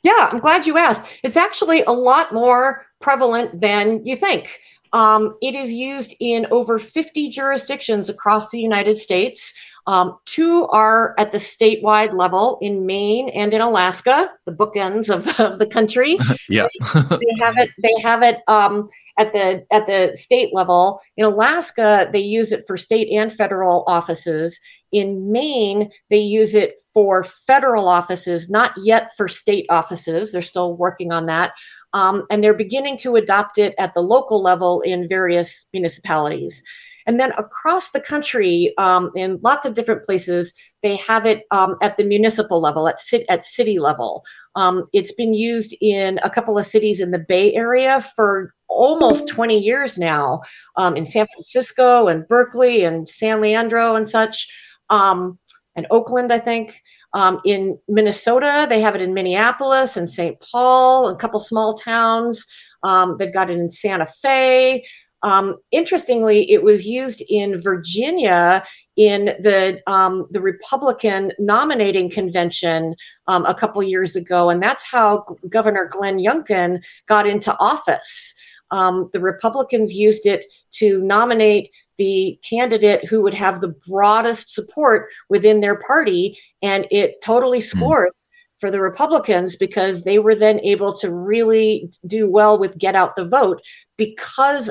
Yeah, 0.03 0.29
I'm 0.31 0.39
glad 0.39 0.65
you 0.65 0.77
asked. 0.77 1.01
It's 1.23 1.37
actually 1.37 1.83
a 1.83 1.91
lot 1.91 2.33
more 2.33 2.85
prevalent 2.99 3.59
than 3.59 4.05
you 4.05 4.15
think. 4.15 4.59
Um, 4.91 5.37
it 5.41 5.53
is 5.53 5.71
used 5.71 6.15
in 6.19 6.47
over 6.49 6.79
50 6.79 7.29
jurisdictions 7.29 8.09
across 8.09 8.49
the 8.49 8.59
United 8.59 8.97
States. 8.97 9.53
Um, 9.87 10.17
two 10.25 10.67
are 10.67 11.15
at 11.17 11.31
the 11.31 11.37
statewide 11.37 12.13
level 12.13 12.59
in 12.61 12.85
Maine 12.85 13.29
and 13.29 13.53
in 13.53 13.61
Alaska, 13.61 14.31
the 14.45 14.51
bookends 14.51 15.09
of, 15.09 15.27
of 15.39 15.57
the 15.57 15.65
country. 15.65 16.17
yeah, 16.49 16.67
they, 16.93 17.17
they, 17.17 17.43
have 17.43 17.57
it. 17.57 17.69
They 17.81 17.93
have 18.01 18.21
it 18.21 18.41
um, 18.47 18.87
at 19.17 19.33
the 19.33 19.65
at 19.71 19.87
the 19.87 20.15
state 20.15 20.53
level. 20.53 21.01
In 21.17 21.25
Alaska, 21.25 22.07
they 22.11 22.19
use 22.19 22.51
it 22.51 22.65
for 22.67 22.77
state 22.77 23.09
and 23.11 23.33
federal 23.33 23.83
offices. 23.87 24.59
In 24.91 25.31
Maine, 25.31 25.91
they 26.09 26.19
use 26.19 26.55
it 26.55 26.79
for 26.93 27.23
federal 27.23 27.87
offices, 27.87 28.49
not 28.49 28.71
yet 28.77 29.11
for 29.15 29.27
state 29.27 29.65
offices. 29.69 30.31
They're 30.31 30.41
still 30.41 30.75
working 30.75 31.11
on 31.11 31.25
that. 31.27 31.51
Um, 31.93 32.25
and 32.29 32.43
they're 32.43 32.53
beginning 32.53 32.97
to 32.99 33.15
adopt 33.15 33.57
it 33.57 33.73
at 33.77 33.93
the 33.93 34.01
local 34.01 34.41
level 34.41 34.81
in 34.81 35.07
various 35.07 35.67
municipalities. 35.73 36.63
And 37.07 37.19
then 37.19 37.31
across 37.39 37.89
the 37.89 37.99
country, 37.99 38.73
um, 38.77 39.09
in 39.15 39.39
lots 39.41 39.65
of 39.65 39.73
different 39.73 40.05
places, 40.05 40.53
they 40.83 40.95
have 40.97 41.25
it 41.25 41.43
um, 41.49 41.75
at 41.81 41.97
the 41.97 42.03
municipal 42.03 42.61
level, 42.61 42.87
at, 42.87 42.99
sit- 42.99 43.25
at 43.29 43.43
city 43.43 43.79
level. 43.79 44.23
Um, 44.55 44.87
it's 44.93 45.11
been 45.13 45.33
used 45.33 45.75
in 45.81 46.19
a 46.21 46.29
couple 46.29 46.55
of 46.55 46.65
cities 46.65 46.99
in 46.99 47.09
the 47.09 47.17
Bay 47.17 47.53
Area 47.55 48.05
for 48.15 48.53
almost 48.67 49.27
20 49.27 49.57
years 49.57 49.97
now, 49.97 50.41
um, 50.75 50.95
in 50.95 51.03
San 51.03 51.25
Francisco 51.33 52.07
and 52.07 52.27
Berkeley 52.27 52.83
and 52.83 53.09
San 53.09 53.41
Leandro 53.41 53.95
and 53.95 54.07
such, 54.07 54.47
um, 54.89 55.37
and 55.75 55.87
Oakland, 55.91 56.31
I 56.31 56.39
think. 56.39 56.81
Um, 57.13 57.41
in 57.43 57.79
Minnesota, 57.87 58.67
they 58.69 58.81
have 58.81 58.93
it 58.95 59.01
in 59.01 59.15
Minneapolis 59.15 59.97
and 59.97 60.07
St. 60.07 60.39
Paul, 60.39 61.07
a 61.07 61.15
couple 61.15 61.39
small 61.39 61.73
towns. 61.73 62.45
Um, 62.83 63.15
they've 63.17 63.33
got 63.33 63.49
it 63.49 63.57
in 63.57 63.69
Santa 63.69 64.05
Fe. 64.05 64.83
Um, 65.21 65.57
interestingly, 65.71 66.49
it 66.51 66.63
was 66.63 66.85
used 66.85 67.21
in 67.27 67.59
Virginia 67.59 68.63
in 68.95 69.25
the 69.39 69.81
um, 69.87 70.27
the 70.31 70.41
Republican 70.41 71.33
nominating 71.39 72.09
convention 72.09 72.95
um, 73.27 73.45
a 73.45 73.53
couple 73.53 73.81
years 73.83 74.15
ago, 74.15 74.49
and 74.49 74.63
that's 74.63 74.85
how 74.85 75.25
Governor 75.49 75.89
Glenn 75.91 76.19
Youngkin 76.19 76.81
got 77.07 77.27
into 77.27 77.55
office. 77.59 78.33
Um, 78.71 79.09
the 79.13 79.19
Republicans 79.19 79.93
used 79.93 80.25
it 80.25 80.45
to 80.73 81.01
nominate 81.01 81.71
the 81.99 82.39
candidate 82.49 83.05
who 83.05 83.21
would 83.21 83.35
have 83.35 83.61
the 83.61 83.75
broadest 83.87 84.51
support 84.51 85.09
within 85.29 85.59
their 85.59 85.75
party, 85.75 86.39
and 86.63 86.87
it 86.89 87.21
totally 87.21 87.59
hmm. 87.59 87.77
scored. 87.77 88.09
Mm. 88.09 88.13
For 88.59 88.69
the 88.69 88.81
Republicans, 88.81 89.55
because 89.55 90.03
they 90.03 90.19
were 90.19 90.35
then 90.35 90.59
able 90.59 90.93
to 90.97 91.15
really 91.15 91.89
do 92.05 92.29
well 92.29 92.59
with 92.59 92.77
get 92.77 92.93
out 92.93 93.15
the 93.15 93.23
vote 93.23 93.61
because 93.95 94.69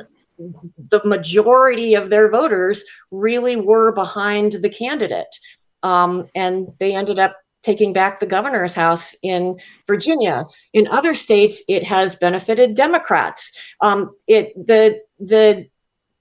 the 0.90 1.00
majority 1.06 1.94
of 1.94 2.10
their 2.10 2.30
voters 2.30 2.84
really 3.10 3.56
were 3.56 3.92
behind 3.92 4.52
the 4.60 4.68
candidate. 4.68 5.34
Um, 5.82 6.28
and 6.34 6.68
they 6.80 6.94
ended 6.94 7.18
up 7.18 7.38
taking 7.62 7.92
back 7.92 8.20
the 8.20 8.26
governor's 8.26 8.74
house 8.74 9.14
in 9.22 9.58
Virginia. 9.86 10.46
In 10.72 10.86
other 10.88 11.14
states, 11.14 11.62
it 11.68 11.84
has 11.84 12.14
benefited 12.16 12.74
Democrats. 12.74 13.52
Um, 13.80 14.14
it 14.26 14.54
the 14.54 15.00
the 15.18 15.66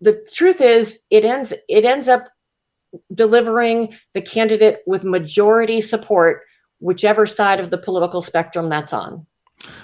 the 0.02 0.24
truth 0.34 0.62
is, 0.62 1.00
it 1.10 1.26
ends 1.26 1.54
it 1.68 1.86
ends 1.86 2.08
up 2.08 2.28
delivering 3.14 3.96
the 4.14 4.22
candidate 4.22 4.80
with 4.86 5.04
majority 5.04 5.82
support, 5.82 6.42
whichever 6.80 7.26
side 7.26 7.60
of 7.60 7.70
the 7.70 7.78
political 7.78 8.22
spectrum 8.22 8.70
that's 8.70 8.94
on. 8.94 9.26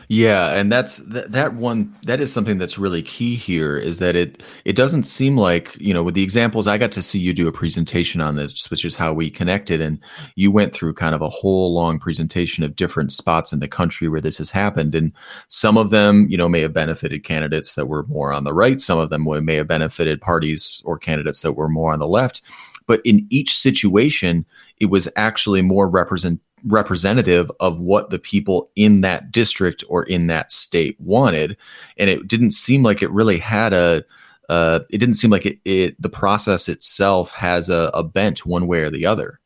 Yeah, 0.08 0.54
and 0.54 0.72
that's 0.72 0.98
that, 0.98 1.32
that 1.32 1.56
one 1.56 1.96
that 2.04 2.22
is 2.22 2.32
something 2.32 2.60
that's 2.60 2.78
really 2.78 3.02
key 3.02 3.36
here 3.36 3.76
is 3.76 3.98
that 4.00 4.16
it 4.16 4.44
it 4.66 4.76
doesn't 4.76 5.06
seem 5.06 5.36
like, 5.36 5.76
you 5.80 5.94
know, 5.94 6.04
with 6.04 6.14
the 6.14 6.22
examples 6.22 6.68
I 6.68 6.78
got 6.78 6.92
to 6.92 7.02
see 7.02 7.18
you 7.18 7.34
do 7.34 7.48
a 7.48 7.52
presentation 7.52 8.22
on 8.22 8.36
this, 8.36 8.70
which 8.70 8.86
is 8.86 8.96
how 8.96 9.14
we 9.14 9.32
connected 9.32 9.82
and 9.82 10.00
you 10.36 10.52
went 10.52 10.74
through 10.74 10.94
kind 10.94 11.16
of 11.16 11.24
a 11.24 11.30
whole 11.30 11.74
long 11.74 11.98
presentation 11.98 12.64
of 12.64 12.76
different 12.76 13.12
spots 13.12 13.52
in 13.52 13.62
the 13.62 13.68
country 13.68 14.08
where 14.08 14.22
this 14.22 14.38
has 14.38 14.52
happened 14.52 14.94
and 14.94 15.12
some 15.48 15.78
of 15.78 15.90
them, 15.90 16.28
you 16.30 16.38
know, 16.38 16.48
may 16.48 16.62
have 16.62 16.74
benefited 16.74 17.24
candidates 17.24 17.74
that 17.74 17.88
were 17.88 18.04
more 18.04 18.32
on 18.32 18.44
the 18.44 18.54
right, 18.54 18.80
some 18.80 19.00
of 19.00 19.10
them 19.10 19.26
may 19.44 19.56
have 19.56 19.68
benefited 19.68 20.22
parties 20.22 20.84
or 20.86 21.00
candidates 21.00 21.42
that 21.42 21.54
were 21.54 21.70
more 21.70 21.92
on 21.94 22.00
the 22.00 22.08
left, 22.08 22.44
but 22.86 23.02
in 23.06 23.26
each 23.32 23.58
situation 23.58 24.46
it 24.80 24.88
was 24.88 25.10
actually 25.16 25.64
more 25.64 25.90
represent 25.90 26.40
representative 26.66 27.52
of 27.60 27.80
what 27.80 28.10
the 28.10 28.20
people 28.20 28.70
in 28.76 29.02
that 29.02 29.32
district 29.32 29.84
or 29.90 30.04
in 30.04 30.28
that 30.28 30.52
state 30.52 31.00
wanted. 31.00 31.58
And 31.98 32.10
it 32.10 32.28
didn't 32.28 32.52
seem 32.52 32.84
like 32.84 33.02
it 33.02 33.12
really 33.12 33.38
had 33.38 33.74
a 33.74 34.04
uh, 34.50 34.82
it 34.90 34.98
didn't 34.98 35.16
seem 35.16 35.32
like 35.32 35.46
it, 35.46 35.60
it 35.66 36.02
the 36.02 36.10
process 36.10 36.68
itself 36.68 37.32
has 37.32 37.70
a, 37.70 37.90
a 37.94 38.04
bent 38.04 38.46
one 38.46 38.68
way 38.68 38.80
or 38.80 38.90
the 38.90 39.06
other. 39.06 39.40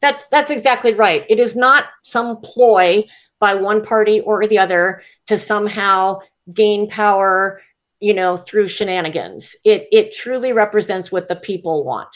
That's 0.00 0.28
that's 0.28 0.50
exactly 0.50 0.94
right. 0.94 1.24
It 1.28 1.38
is 1.38 1.54
not 1.54 1.86
some 2.02 2.40
ploy 2.42 3.04
by 3.38 3.54
one 3.54 3.84
party 3.84 4.20
or 4.20 4.46
the 4.46 4.58
other 4.58 5.02
to 5.26 5.38
somehow 5.38 6.20
gain 6.52 6.88
power 6.88 7.60
you 8.00 8.14
know 8.14 8.36
through 8.36 8.68
shenanigans. 8.68 9.56
It 9.64 9.88
it 9.92 10.12
truly 10.12 10.52
represents 10.52 11.12
what 11.12 11.28
the 11.28 11.36
people 11.36 11.84
want 11.84 12.14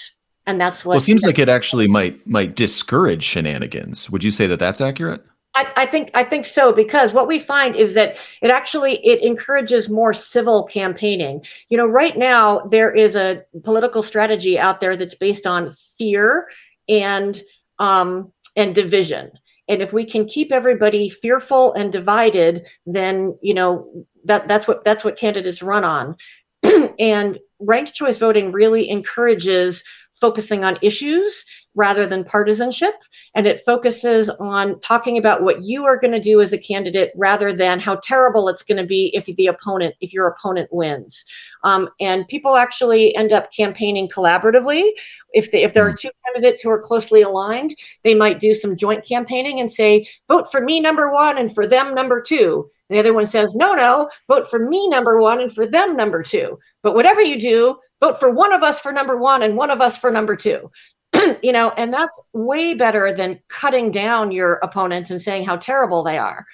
and 0.48 0.58
that's 0.58 0.82
what. 0.82 0.92
Well, 0.92 0.98
it 0.98 1.02
seems 1.02 1.24
like 1.24 1.38
it 1.38 1.50
actually 1.50 1.86
might 1.86 2.26
might 2.26 2.56
discourage 2.56 3.22
shenanigans. 3.22 4.10
Would 4.10 4.24
you 4.24 4.30
say 4.30 4.46
that 4.46 4.58
that's 4.58 4.80
accurate? 4.80 5.22
I, 5.54 5.70
I, 5.76 5.86
think 5.86 6.10
I 6.14 6.24
think 6.24 6.46
so 6.46 6.72
because 6.72 7.12
what 7.12 7.26
we 7.26 7.38
find 7.38 7.74
is 7.74 7.94
that 7.94 8.16
it 8.42 8.50
actually 8.50 9.04
it 9.06 9.22
encourages 9.22 9.88
more 9.90 10.12
civil 10.12 10.64
campaigning. 10.64 11.44
You 11.68 11.76
know, 11.76 11.86
right 11.86 12.16
now 12.16 12.60
there 12.60 12.94
is 12.94 13.14
a 13.14 13.42
political 13.62 14.02
strategy 14.02 14.58
out 14.58 14.80
there 14.80 14.96
that's 14.96 15.14
based 15.14 15.46
on 15.46 15.74
fear 15.98 16.48
and 16.88 17.40
um, 17.78 18.32
and 18.56 18.74
division. 18.74 19.30
and 19.68 19.82
if 19.82 19.92
we 19.92 20.04
can 20.06 20.24
keep 20.24 20.50
everybody 20.50 21.10
fearful 21.10 21.74
and 21.74 21.92
divided, 21.92 22.66
then 22.86 23.36
you 23.42 23.52
know 23.52 24.06
that 24.24 24.48
that's 24.48 24.66
what 24.66 24.82
that's 24.82 25.04
what 25.04 25.18
candidates 25.18 25.62
run 25.62 25.84
on. 25.84 26.16
and 26.98 27.38
ranked 27.60 27.94
choice 27.94 28.18
voting 28.18 28.52
really 28.52 28.88
encourages 28.88 29.84
focusing 30.20 30.64
on 30.64 30.78
issues 30.82 31.44
rather 31.74 32.06
than 32.06 32.24
partisanship. 32.24 32.94
And 33.34 33.46
it 33.46 33.60
focuses 33.60 34.28
on 34.28 34.80
talking 34.80 35.16
about 35.16 35.42
what 35.42 35.62
you 35.62 35.84
are 35.84 35.98
going 35.98 36.12
to 36.12 36.20
do 36.20 36.40
as 36.40 36.52
a 36.52 36.58
candidate 36.58 37.12
rather 37.14 37.54
than 37.54 37.78
how 37.78 37.96
terrible 38.02 38.48
it's 38.48 38.62
going 38.62 38.78
to 38.78 38.86
be 38.86 39.12
if 39.14 39.26
the 39.26 39.46
opponent, 39.46 39.94
if 40.00 40.12
your 40.12 40.26
opponent 40.26 40.68
wins. 40.72 41.24
Um, 41.62 41.88
and 42.00 42.26
people 42.28 42.56
actually 42.56 43.14
end 43.16 43.32
up 43.32 43.52
campaigning 43.52 44.08
collaboratively. 44.08 44.90
If, 45.32 45.52
they, 45.52 45.62
if 45.62 45.72
there 45.72 45.86
are 45.86 45.90
hmm. 45.90 45.96
two 46.00 46.10
candidates 46.26 46.60
who 46.60 46.70
are 46.70 46.80
closely 46.80 47.22
aligned, 47.22 47.76
they 48.02 48.14
might 48.14 48.40
do 48.40 48.54
some 48.54 48.76
joint 48.76 49.06
campaigning 49.06 49.60
and 49.60 49.70
say, 49.70 50.08
vote 50.26 50.50
for 50.50 50.60
me 50.60 50.80
number 50.80 51.12
one 51.12 51.38
and 51.38 51.54
for 51.54 51.66
them 51.66 51.94
number 51.94 52.20
two. 52.20 52.68
The 52.88 52.98
other 52.98 53.12
one 53.12 53.26
says, 53.26 53.54
no, 53.54 53.74
no, 53.74 54.08
vote 54.28 54.48
for 54.48 54.58
me 54.58 54.88
number 54.88 55.20
one 55.20 55.40
and 55.40 55.52
for 55.52 55.66
them 55.66 55.96
number 55.96 56.22
two. 56.22 56.58
But 56.82 56.94
whatever 56.94 57.20
you 57.20 57.38
do, 57.38 57.76
vote 58.00 58.18
for 58.18 58.30
one 58.30 58.52
of 58.52 58.62
us 58.62 58.80
for 58.80 58.92
number 58.92 59.16
one 59.16 59.42
and 59.42 59.56
one 59.56 59.70
of 59.70 59.80
us 59.80 59.98
for 59.98 60.10
number 60.10 60.36
two. 60.36 60.70
you 61.42 61.52
know, 61.52 61.70
and 61.76 61.92
that's 61.92 62.28
way 62.32 62.74
better 62.74 63.14
than 63.14 63.40
cutting 63.48 63.90
down 63.90 64.30
your 64.30 64.54
opponents 64.62 65.10
and 65.10 65.20
saying 65.20 65.44
how 65.44 65.56
terrible 65.56 66.02
they 66.02 66.18
are. 66.18 66.44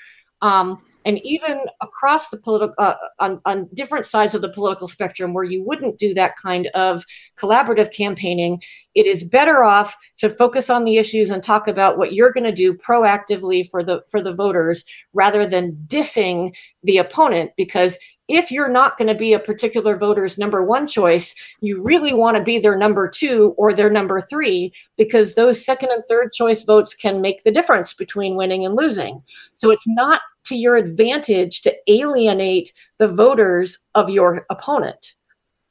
Um, 0.42 0.82
and 1.04 1.18
even 1.24 1.60
across 1.80 2.28
the 2.28 2.36
political 2.36 2.74
uh, 2.78 2.94
on, 3.18 3.40
on 3.44 3.68
different 3.74 4.06
sides 4.06 4.34
of 4.34 4.42
the 4.42 4.48
political 4.48 4.86
spectrum 4.86 5.34
where 5.34 5.44
you 5.44 5.62
wouldn't 5.62 5.98
do 5.98 6.14
that 6.14 6.36
kind 6.36 6.68
of 6.74 7.04
collaborative 7.38 7.92
campaigning 7.92 8.60
it 8.94 9.06
is 9.06 9.24
better 9.24 9.64
off 9.64 9.96
to 10.18 10.28
focus 10.30 10.70
on 10.70 10.84
the 10.84 10.96
issues 10.96 11.30
and 11.30 11.42
talk 11.42 11.66
about 11.66 11.98
what 11.98 12.12
you're 12.12 12.32
going 12.32 12.44
to 12.44 12.52
do 12.52 12.74
proactively 12.74 13.68
for 13.68 13.82
the 13.82 14.02
for 14.08 14.22
the 14.22 14.32
voters 14.32 14.84
rather 15.12 15.46
than 15.46 15.72
dissing 15.86 16.54
the 16.82 16.98
opponent 16.98 17.50
because 17.56 17.98
if 18.28 18.50
you're 18.50 18.68
not 18.68 18.96
going 18.96 19.08
to 19.08 19.14
be 19.14 19.34
a 19.34 19.38
particular 19.38 19.96
voter's 19.96 20.38
number 20.38 20.62
one 20.62 20.86
choice, 20.86 21.34
you 21.60 21.82
really 21.82 22.14
want 22.14 22.36
to 22.36 22.42
be 22.42 22.58
their 22.58 22.76
number 22.76 23.08
two 23.08 23.54
or 23.58 23.72
their 23.72 23.90
number 23.90 24.20
three 24.20 24.72
because 24.96 25.34
those 25.34 25.64
second 25.64 25.90
and 25.90 26.02
third 26.08 26.32
choice 26.32 26.62
votes 26.62 26.94
can 26.94 27.20
make 27.20 27.42
the 27.42 27.52
difference 27.52 27.92
between 27.92 28.36
winning 28.36 28.64
and 28.64 28.76
losing. 28.76 29.22
So 29.52 29.70
it's 29.70 29.86
not 29.86 30.22
to 30.44 30.56
your 30.56 30.76
advantage 30.76 31.62
to 31.62 31.74
alienate 31.86 32.72
the 32.98 33.08
voters 33.08 33.78
of 33.94 34.10
your 34.10 34.46
opponent. 34.50 35.14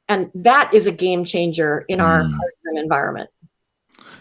And 0.08 0.30
that 0.34 0.72
is 0.74 0.86
a 0.86 0.92
game 0.92 1.24
changer 1.24 1.84
in 1.88 2.00
our 2.00 2.22
mm. 2.22 2.34
environment. 2.74 3.30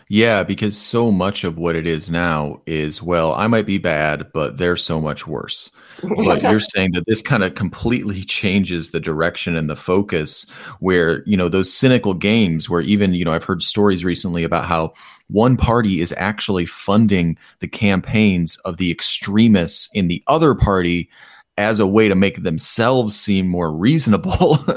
Yeah, 0.07 0.43
because 0.43 0.77
so 0.77 1.11
much 1.11 1.43
of 1.43 1.57
what 1.57 1.75
it 1.75 1.87
is 1.87 2.09
now 2.09 2.61
is, 2.65 3.01
well, 3.01 3.33
I 3.33 3.47
might 3.47 3.65
be 3.65 3.79
bad, 3.79 4.31
but 4.33 4.57
they're 4.57 4.77
so 4.77 5.01
much 5.01 5.25
worse. 5.27 5.71
But 6.01 6.41
you're 6.41 6.59
saying 6.75 6.91
that 6.93 7.05
this 7.05 7.21
kind 7.21 7.43
of 7.43 7.55
completely 7.55 8.23
changes 8.23 8.91
the 8.91 8.99
direction 8.99 9.55
and 9.55 9.69
the 9.69 9.75
focus 9.75 10.45
where, 10.79 11.23
you 11.25 11.37
know, 11.37 11.49
those 11.49 11.73
cynical 11.73 12.13
games 12.13 12.69
where 12.69 12.81
even, 12.81 13.13
you 13.13 13.25
know, 13.25 13.33
I've 13.33 13.43
heard 13.43 13.61
stories 13.61 14.03
recently 14.03 14.43
about 14.43 14.65
how 14.65 14.93
one 15.27 15.57
party 15.57 16.01
is 16.01 16.13
actually 16.17 16.65
funding 16.65 17.37
the 17.59 17.67
campaigns 17.67 18.57
of 18.65 18.77
the 18.77 18.91
extremists 18.91 19.89
in 19.93 20.07
the 20.07 20.23
other 20.27 20.53
party 20.53 21.09
as 21.57 21.79
a 21.79 21.87
way 21.87 22.07
to 22.07 22.15
make 22.15 22.43
themselves 22.43 23.19
seem 23.19 23.47
more 23.47 23.71
reasonable. 23.71 24.57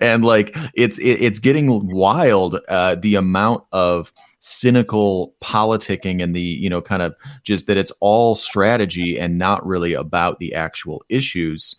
And 0.00 0.24
like 0.24 0.56
it's 0.74 0.98
it, 0.98 1.22
it's 1.22 1.38
getting 1.40 1.88
wild 1.88 2.60
uh, 2.68 2.94
the 2.94 3.16
amount 3.16 3.64
of 3.72 4.12
cynical 4.40 5.34
politicking 5.42 6.22
and 6.22 6.34
the 6.34 6.40
you 6.40 6.70
know 6.70 6.80
kind 6.80 7.02
of 7.02 7.14
just 7.42 7.66
that 7.66 7.76
it's 7.76 7.92
all 8.00 8.34
strategy 8.34 9.18
and 9.18 9.38
not 9.38 9.64
really 9.66 9.94
about 9.94 10.38
the 10.38 10.54
actual 10.54 11.02
issues 11.08 11.74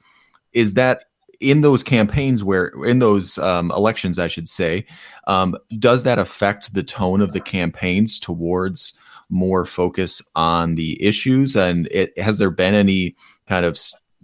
is 0.53 0.73
that 0.73 1.05
in 1.39 1.61
those 1.61 1.83
campaigns 1.83 2.43
where 2.43 2.67
in 2.83 2.99
those 2.99 3.37
um, 3.37 3.71
elections 3.71 4.19
i 4.19 4.27
should 4.27 4.49
say 4.49 4.85
um, 5.27 5.55
does 5.77 6.03
that 6.03 6.19
affect 6.19 6.73
the 6.73 6.83
tone 6.83 7.21
of 7.21 7.31
the 7.31 7.39
campaigns 7.39 8.19
towards 8.19 8.97
more 9.29 9.65
focus 9.65 10.21
on 10.35 10.75
the 10.75 11.01
issues? 11.03 11.55
And 11.55 11.87
it, 11.91 12.17
has 12.17 12.37
there 12.37 12.49
been 12.49 12.73
any 12.73 13.15
kind 13.47 13.65
of 13.65 13.79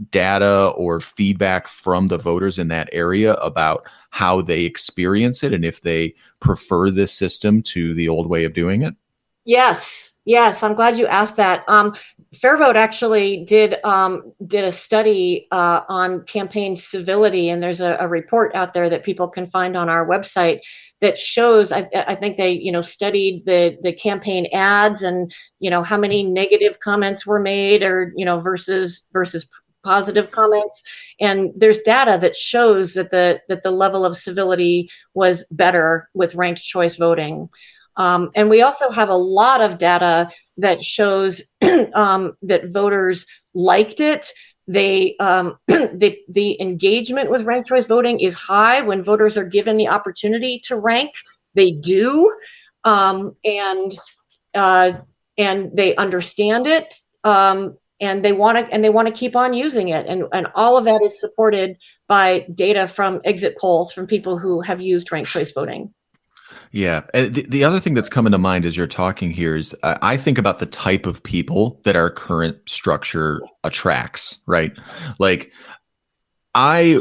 data 0.10 0.74
or 0.75 1.00
feedback 1.00 1.68
from 1.68 2.07
the 2.07 2.18
voters 2.18 2.57
in 2.57 2.68
that 2.70 2.90
area 2.92 3.36
about 3.36 3.88
how 4.16 4.42
they 4.42 4.64
experience 4.64 5.44
it 5.44 5.54
and 5.54 5.66
if 5.66 5.82
they 5.82 6.16
prefer 6.40 6.90
this 6.90 7.14
system 7.14 7.62
to 7.62 7.94
the 7.96 8.08
old 8.08 8.30
way 8.30 8.46
of 8.46 8.54
doing 8.54 8.82
it? 8.82 8.96
Yes, 9.44 10.14
yes. 10.24 10.64
I'm 10.64 10.74
glad 10.74 10.98
you 10.98 11.06
asked 11.06 11.36
that. 11.36 11.66
Um, 11.68 11.94
Fairvote 12.34 12.78
actually 12.78 13.44
did 13.44 13.75
um, 13.84 14.32
did 14.48 14.64
a 14.64 14.72
study 14.72 15.50
uh, 15.51 15.82
on 15.90 16.24
campaign 16.24 16.78
civility, 16.78 17.50
and 17.50 17.62
there's 17.62 17.82
a, 17.82 17.98
a, 18.00 18.08
report 18.08 18.56
out 18.56 18.74
there 18.74 18.90
that 18.90 19.04
people 19.04 19.28
can 19.28 19.46
find 19.46 19.75
on 19.75 19.90
our 19.90 20.08
website 20.08 20.62
that 21.01 21.18
shows. 21.18 21.74
I, 21.74 21.90
I 21.94 22.16
think 22.16 22.38
they 22.38 22.51
you 22.51 22.72
know 22.72 22.82
studied 22.82 23.44
the 23.46 23.78
the 23.84 23.92
campaign 23.92 24.48
ads 24.54 25.04
and 25.04 25.30
you 25.60 25.70
know 25.70 25.84
how 25.84 25.98
many 25.98 26.24
negative 26.24 26.80
comments 26.80 27.25
were 27.25 27.40
made, 27.42 27.84
or 27.84 28.14
you 28.16 28.24
know 28.24 28.40
versus 28.40 29.06
versus 29.12 29.46
positive 29.85 30.31
comments. 30.31 30.83
And 31.21 31.51
there's 31.55 31.79
data 31.81 32.17
that 32.19 32.35
shows 32.35 32.93
that 32.95 33.11
the 33.11 33.39
that 33.48 33.63
the 33.63 33.71
level 33.71 34.03
of 34.03 34.17
civility 34.17 34.89
was 35.13 35.45
better 35.51 36.09
with 36.13 36.35
ranked 36.35 36.63
choice 36.63 36.98
voting. 36.98 37.50
Um, 37.95 38.31
and 38.35 38.50
we 38.50 38.61
also 38.61 38.89
have 38.91 39.07
a 39.07 39.15
lot 39.15 39.61
of 39.61 39.77
data 39.77 40.29
that 40.57 40.83
shows 40.83 41.41
um, 41.93 42.35
that 42.41 42.74
voters 42.74 43.25
liked 43.53 44.01
it. 44.01 44.31
They 44.67 45.15
um, 45.21 45.57
the, 45.67 46.17
the 46.27 46.59
engagement 46.59 47.29
with 47.29 47.43
ranked 47.45 47.69
choice 47.69 47.85
voting 47.85 48.19
is 48.19 48.35
high. 48.35 48.81
When 48.81 49.03
voters 49.03 49.37
are 49.37 49.45
given 49.45 49.77
the 49.77 49.87
opportunity 49.87 50.59
to 50.65 50.75
rank 50.75 51.13
they 51.55 51.71
do. 51.71 52.31
Um, 52.83 53.35
and 53.43 53.91
uh, 54.53 54.93
and 55.37 55.71
they 55.75 55.95
understand 55.95 56.67
it. 56.67 56.93
Um, 57.24 57.77
and 58.00 58.24
they 58.24 58.34
want 58.34 58.58
to 58.58 58.74
and 58.74 58.84
they 58.84 58.90
want 58.90 59.08
to 59.08 59.14
keep 59.14 59.36
on 59.36 59.53
using 59.53 59.90
it. 59.90 60.05
And 60.08 60.25
and 60.34 60.48
all 60.55 60.77
of 60.77 60.86
that 60.86 61.01
is 61.01 61.20
supported 61.20 61.77
by 62.08 62.46
data 62.53 62.88
from 62.88 63.22
exit 63.24 63.58
polls 63.58 63.92
from 63.92 64.08
people 64.08 64.38
who 64.38 64.62
have 64.62 64.81
used 64.81 65.12
ranked 65.12 65.29
choice 65.29 65.51
voting. 65.51 65.94
Yeah. 66.72 67.01
The, 67.14 67.46
the 67.48 67.64
other 67.64 67.79
thing 67.79 67.94
that's 67.94 68.10
coming 68.10 68.31
to 68.34 68.38
mind 68.38 68.66
as 68.66 68.75
you're 68.75 68.86
talking 68.86 69.31
here 69.31 69.55
is 69.55 69.74
uh, 69.84 69.98
i 70.01 70.18
think 70.18 70.38
about 70.38 70.60
the 70.60 70.66
type 70.66 71.05
of 71.05 71.24
people 71.24 71.79
that 71.86 71.96
our 71.96 72.10
current 72.10 72.58
structure 72.68 73.42
attracts 73.64 74.42
right? 74.46 74.77
Like 75.18 75.51
i 76.53 77.00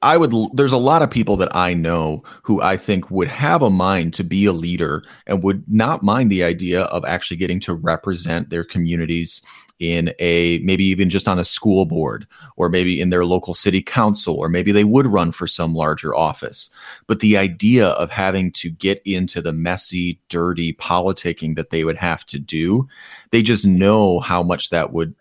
I 0.00 0.16
would 0.16 0.32
there's 0.54 0.72
a 0.72 0.78
lot 0.78 1.02
of 1.02 1.10
people 1.10 1.36
that 1.38 1.54
I 1.56 1.74
know 1.74 2.22
who 2.42 2.62
I 2.62 2.76
think 2.76 3.10
would 3.10 3.28
have 3.28 3.62
a 3.62 3.70
mind 3.70 4.14
to 4.14 4.24
be 4.24 4.44
a 4.44 4.52
leader 4.52 5.04
and 5.26 5.42
would 5.42 5.64
not 5.66 6.04
mind 6.04 6.30
the 6.30 6.44
idea 6.44 6.82
of 6.82 7.04
actually 7.04 7.38
getting 7.38 7.58
to 7.60 7.74
represent 7.74 8.50
their 8.50 8.64
communities 8.64 9.42
in 9.78 10.12
a 10.18 10.58
maybe 10.58 10.84
even 10.84 11.08
just 11.10 11.28
on 11.28 11.38
a 11.38 11.44
school 11.44 11.86
board 11.86 12.26
or 12.56 12.68
maybe 12.68 13.00
in 13.00 13.10
their 13.10 13.24
local 13.24 13.54
city 13.54 13.80
council 13.82 14.34
or 14.34 14.48
maybe 14.48 14.72
they 14.72 14.84
would 14.84 15.06
run 15.06 15.32
for 15.32 15.46
some 15.46 15.74
larger 15.74 16.14
office. 16.14 16.70
But 17.06 17.20
the 17.20 17.36
idea 17.36 17.88
of 17.88 18.10
having 18.10 18.52
to 18.52 18.70
get 18.70 19.00
into 19.04 19.40
the 19.40 19.52
messy 19.52 20.18
dirty 20.28 20.72
politicking 20.74 21.56
that 21.56 21.70
they 21.70 21.84
would 21.84 21.96
have 21.96 22.24
to 22.26 22.38
do 22.38 22.88
they 23.30 23.42
just 23.42 23.66
know 23.66 24.20
how 24.20 24.42
much 24.42 24.70
that 24.70 24.92
would 24.92 25.14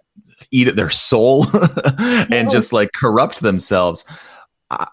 eat 0.51 0.67
at 0.67 0.75
their 0.75 0.89
soul 0.89 1.45
and 1.97 2.49
just 2.49 2.71
like 2.71 2.91
corrupt 2.93 3.41
themselves 3.41 4.05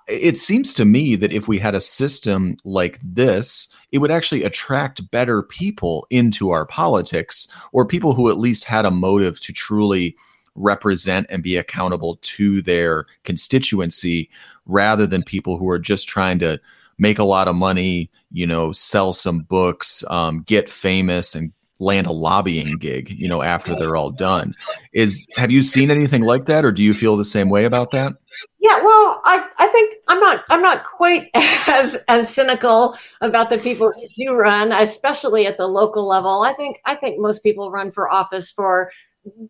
it 0.07 0.39
seems 0.39 0.73
to 0.75 0.85
me 0.85 1.17
that 1.17 1.33
if 1.33 1.49
we 1.49 1.59
had 1.59 1.75
a 1.75 1.81
system 1.81 2.57
like 2.65 3.01
this, 3.03 3.69
it 3.93 3.99
would 3.99 4.11
actually 4.11 4.45
attract 4.45 5.11
better 5.11 5.43
people 5.43 6.07
into 6.11 6.51
our 6.51 6.65
politics 6.65 7.49
or 7.73 7.87
people 7.87 8.13
who 8.13 8.31
at 8.31 8.39
least 8.39 8.65
had 8.65 8.85
a 8.85 8.91
motive 8.91 9.41
to 9.41 9.53
truly 9.53 10.17
represent 10.55 11.27
and 11.29 11.43
be 11.43 11.57
accountable 11.57 12.19
to 12.23 12.63
their 12.63 13.07
constituency 13.25 14.31
rather 14.67 15.07
than 15.07 15.23
people 15.23 15.59
who 15.59 15.69
are 15.69 15.79
just 15.79 16.09
trying 16.09 16.39
to 16.39 16.61
make 16.97 17.19
a 17.19 17.25
lot 17.25 17.49
of 17.49 17.57
money, 17.57 18.09
you 18.31 18.47
know, 18.47 18.71
sell 18.71 19.13
some 19.13 19.41
books, 19.41 20.05
um, 20.09 20.43
get 20.43 20.71
famous 20.71 21.35
and 21.35 21.53
land 21.81 22.07
a 22.07 22.13
lobbying 22.13 22.79
gig, 22.79 23.11
you 23.11 23.29
know, 23.29 23.43
after 23.43 23.75
they're 23.75 23.97
all 23.97 24.11
done. 24.11 24.55
Is 24.93 25.27
have 25.37 25.51
you 25.51 25.63
seen 25.63 25.91
anything 25.91 26.23
like 26.23 26.47
that 26.47 26.65
or 26.65 26.73
do 26.73 26.83
you 26.83 26.95
feel 26.95 27.17
the 27.17 27.25
same 27.25 27.51
way 27.51 27.65
about 27.65 27.91
that? 27.91 28.13
Yeah, 28.61 28.77
well, 28.83 29.21
I, 29.25 29.49
I 29.59 29.69
think 29.69 29.97
I'm 30.09 30.21
not 30.21 30.45
I'm 30.49 30.63
not 30.63 30.85
quite 30.85 31.31
as 31.35 31.97
as 32.09 32.33
cynical 32.33 32.97
about 33.21 33.51
the 33.51 33.59
people 33.59 33.93
who 33.93 34.07
do 34.15 34.35
run, 34.35 34.73
especially 34.73 35.47
at 35.47 35.59
the 35.59 35.67
local 35.67 36.07
level. 36.07 36.43
I 36.43 36.53
think 36.55 36.79
I 36.85 36.95
think 36.95 37.19
most 37.19 37.43
people 37.43 37.71
run 37.71 37.91
for 37.91 38.11
office 38.11 38.51
for, 38.51 38.91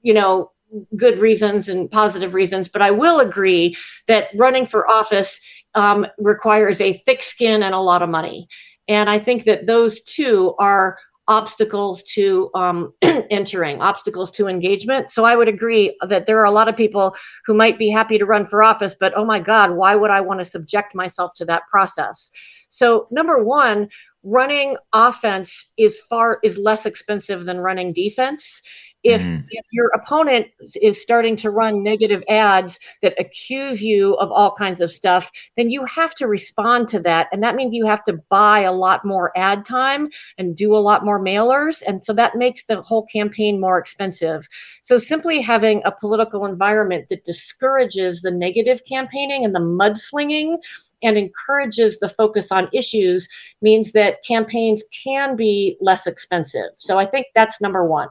you 0.02 0.14
know, 0.14 0.50
good 0.96 1.18
reasons 1.18 1.68
and 1.68 1.90
positive 1.90 2.34
reasons. 2.34 2.68
But 2.68 2.82
I 2.82 2.90
will 2.90 3.20
agree 3.20 3.76
that 4.06 4.28
running 4.34 4.66
for 4.66 4.90
office 4.90 5.40
um, 5.74 6.06
requires 6.18 6.80
a 6.80 6.92
thick 6.92 7.22
skin 7.22 7.62
and 7.62 7.74
a 7.74 7.80
lot 7.80 8.02
of 8.02 8.08
money. 8.08 8.48
And 8.88 9.08
I 9.08 9.18
think 9.18 9.44
that 9.44 9.66
those 9.66 10.02
two 10.02 10.54
are 10.58 10.98
obstacles 11.28 12.02
to 12.02 12.50
um, 12.54 12.92
entering, 13.02 13.80
obstacles 13.80 14.30
to 14.32 14.46
engagement. 14.46 15.10
So 15.10 15.24
I 15.24 15.36
would 15.36 15.48
agree 15.48 15.96
that 16.02 16.26
there 16.26 16.38
are 16.38 16.44
a 16.44 16.50
lot 16.50 16.68
of 16.68 16.76
people 16.76 17.14
who 17.46 17.54
might 17.54 17.78
be 17.78 17.88
happy 17.88 18.18
to 18.18 18.26
run 18.26 18.46
for 18.46 18.62
office, 18.62 18.94
but 18.98 19.12
oh 19.16 19.24
my 19.24 19.40
God, 19.40 19.72
why 19.72 19.94
would 19.94 20.10
I 20.10 20.20
want 20.20 20.40
to 20.40 20.44
subject 20.44 20.94
myself 20.94 21.32
to 21.36 21.44
that 21.46 21.62
process? 21.70 22.30
So 22.68 23.06
number 23.10 23.42
one, 23.42 23.88
running 24.22 24.76
offense 24.92 25.72
is 25.78 26.00
far 26.08 26.38
is 26.42 26.58
less 26.58 26.86
expensive 26.86 27.44
than 27.44 27.58
running 27.58 27.92
defense 27.92 28.62
if 29.04 29.20
mm. 29.20 29.44
if 29.50 29.66
your 29.72 29.88
opponent 29.94 30.48
is 30.80 31.00
starting 31.00 31.36
to 31.36 31.50
run 31.50 31.82
negative 31.82 32.24
ads 32.28 32.80
that 33.02 33.14
accuse 33.20 33.82
you 33.82 34.14
of 34.14 34.32
all 34.32 34.52
kinds 34.52 34.80
of 34.80 34.90
stuff 34.90 35.30
then 35.56 35.70
you 35.70 35.84
have 35.84 36.14
to 36.14 36.26
respond 36.26 36.88
to 36.88 36.98
that 36.98 37.28
and 37.30 37.42
that 37.42 37.54
means 37.54 37.74
you 37.74 37.86
have 37.86 38.02
to 38.04 38.14
buy 38.30 38.60
a 38.60 38.72
lot 38.72 39.04
more 39.04 39.30
ad 39.36 39.64
time 39.64 40.08
and 40.38 40.56
do 40.56 40.74
a 40.74 40.78
lot 40.78 41.04
more 41.04 41.20
mailers 41.20 41.82
and 41.86 42.02
so 42.02 42.12
that 42.12 42.36
makes 42.36 42.66
the 42.66 42.80
whole 42.80 43.06
campaign 43.06 43.60
more 43.60 43.78
expensive 43.78 44.48
so 44.82 44.98
simply 44.98 45.40
having 45.40 45.82
a 45.84 45.92
political 45.92 46.46
environment 46.46 47.06
that 47.08 47.24
discourages 47.24 48.22
the 48.22 48.30
negative 48.30 48.80
campaigning 48.88 49.44
and 49.44 49.54
the 49.54 49.60
mudslinging 49.60 50.56
and 51.04 51.18
encourages 51.18 52.00
the 52.00 52.08
focus 52.08 52.50
on 52.50 52.68
issues 52.72 53.28
means 53.62 53.92
that 53.92 54.24
campaigns 54.24 54.82
can 55.04 55.36
be 55.36 55.76
less 55.80 56.06
expensive. 56.06 56.70
So 56.76 56.98
I 56.98 57.04
think 57.04 57.26
that's 57.34 57.60
number 57.60 57.84
one. 57.84 58.08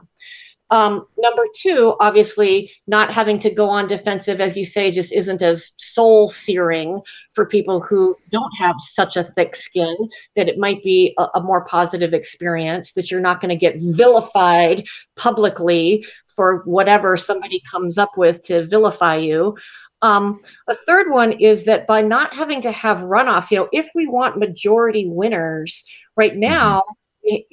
Um, 0.70 1.06
number 1.18 1.44
two, 1.54 1.94
obviously, 2.00 2.70
not 2.86 3.12
having 3.12 3.38
to 3.40 3.50
go 3.50 3.68
on 3.68 3.86
defensive, 3.86 4.40
as 4.40 4.56
you 4.56 4.64
say, 4.64 4.90
just 4.90 5.12
isn't 5.12 5.42
as 5.42 5.70
soul 5.76 6.28
searing 6.28 7.00
for 7.32 7.46
people 7.46 7.80
who 7.80 8.16
don't 8.30 8.56
have 8.58 8.76
such 8.78 9.16
a 9.16 9.24
thick 9.24 9.54
skin 9.54 9.96
that 10.36 10.48
it 10.48 10.58
might 10.58 10.82
be 10.82 11.14
a, 11.18 11.26
a 11.34 11.42
more 11.42 11.64
positive 11.66 12.14
experience, 12.14 12.92
that 12.94 13.10
you're 13.10 13.20
not 13.20 13.40
going 13.40 13.50
to 13.50 13.56
get 13.56 13.76
vilified 13.78 14.84
publicly 15.16 16.04
for 16.34 16.62
whatever 16.64 17.16
somebody 17.16 17.62
comes 17.70 17.98
up 17.98 18.16
with 18.16 18.44
to 18.46 18.66
vilify 18.66 19.16
you. 19.16 19.56
Um, 20.02 20.40
a 20.68 20.74
third 20.74 21.10
one 21.10 21.32
is 21.32 21.64
that 21.64 21.86
by 21.86 22.02
not 22.02 22.34
having 22.34 22.60
to 22.62 22.72
have 22.72 22.98
runoffs, 22.98 23.50
you 23.50 23.58
know, 23.58 23.68
if 23.72 23.88
we 23.94 24.06
want 24.06 24.38
majority 24.38 25.08
winners 25.08 25.84
right 26.16 26.36
mm-hmm. 26.82 26.94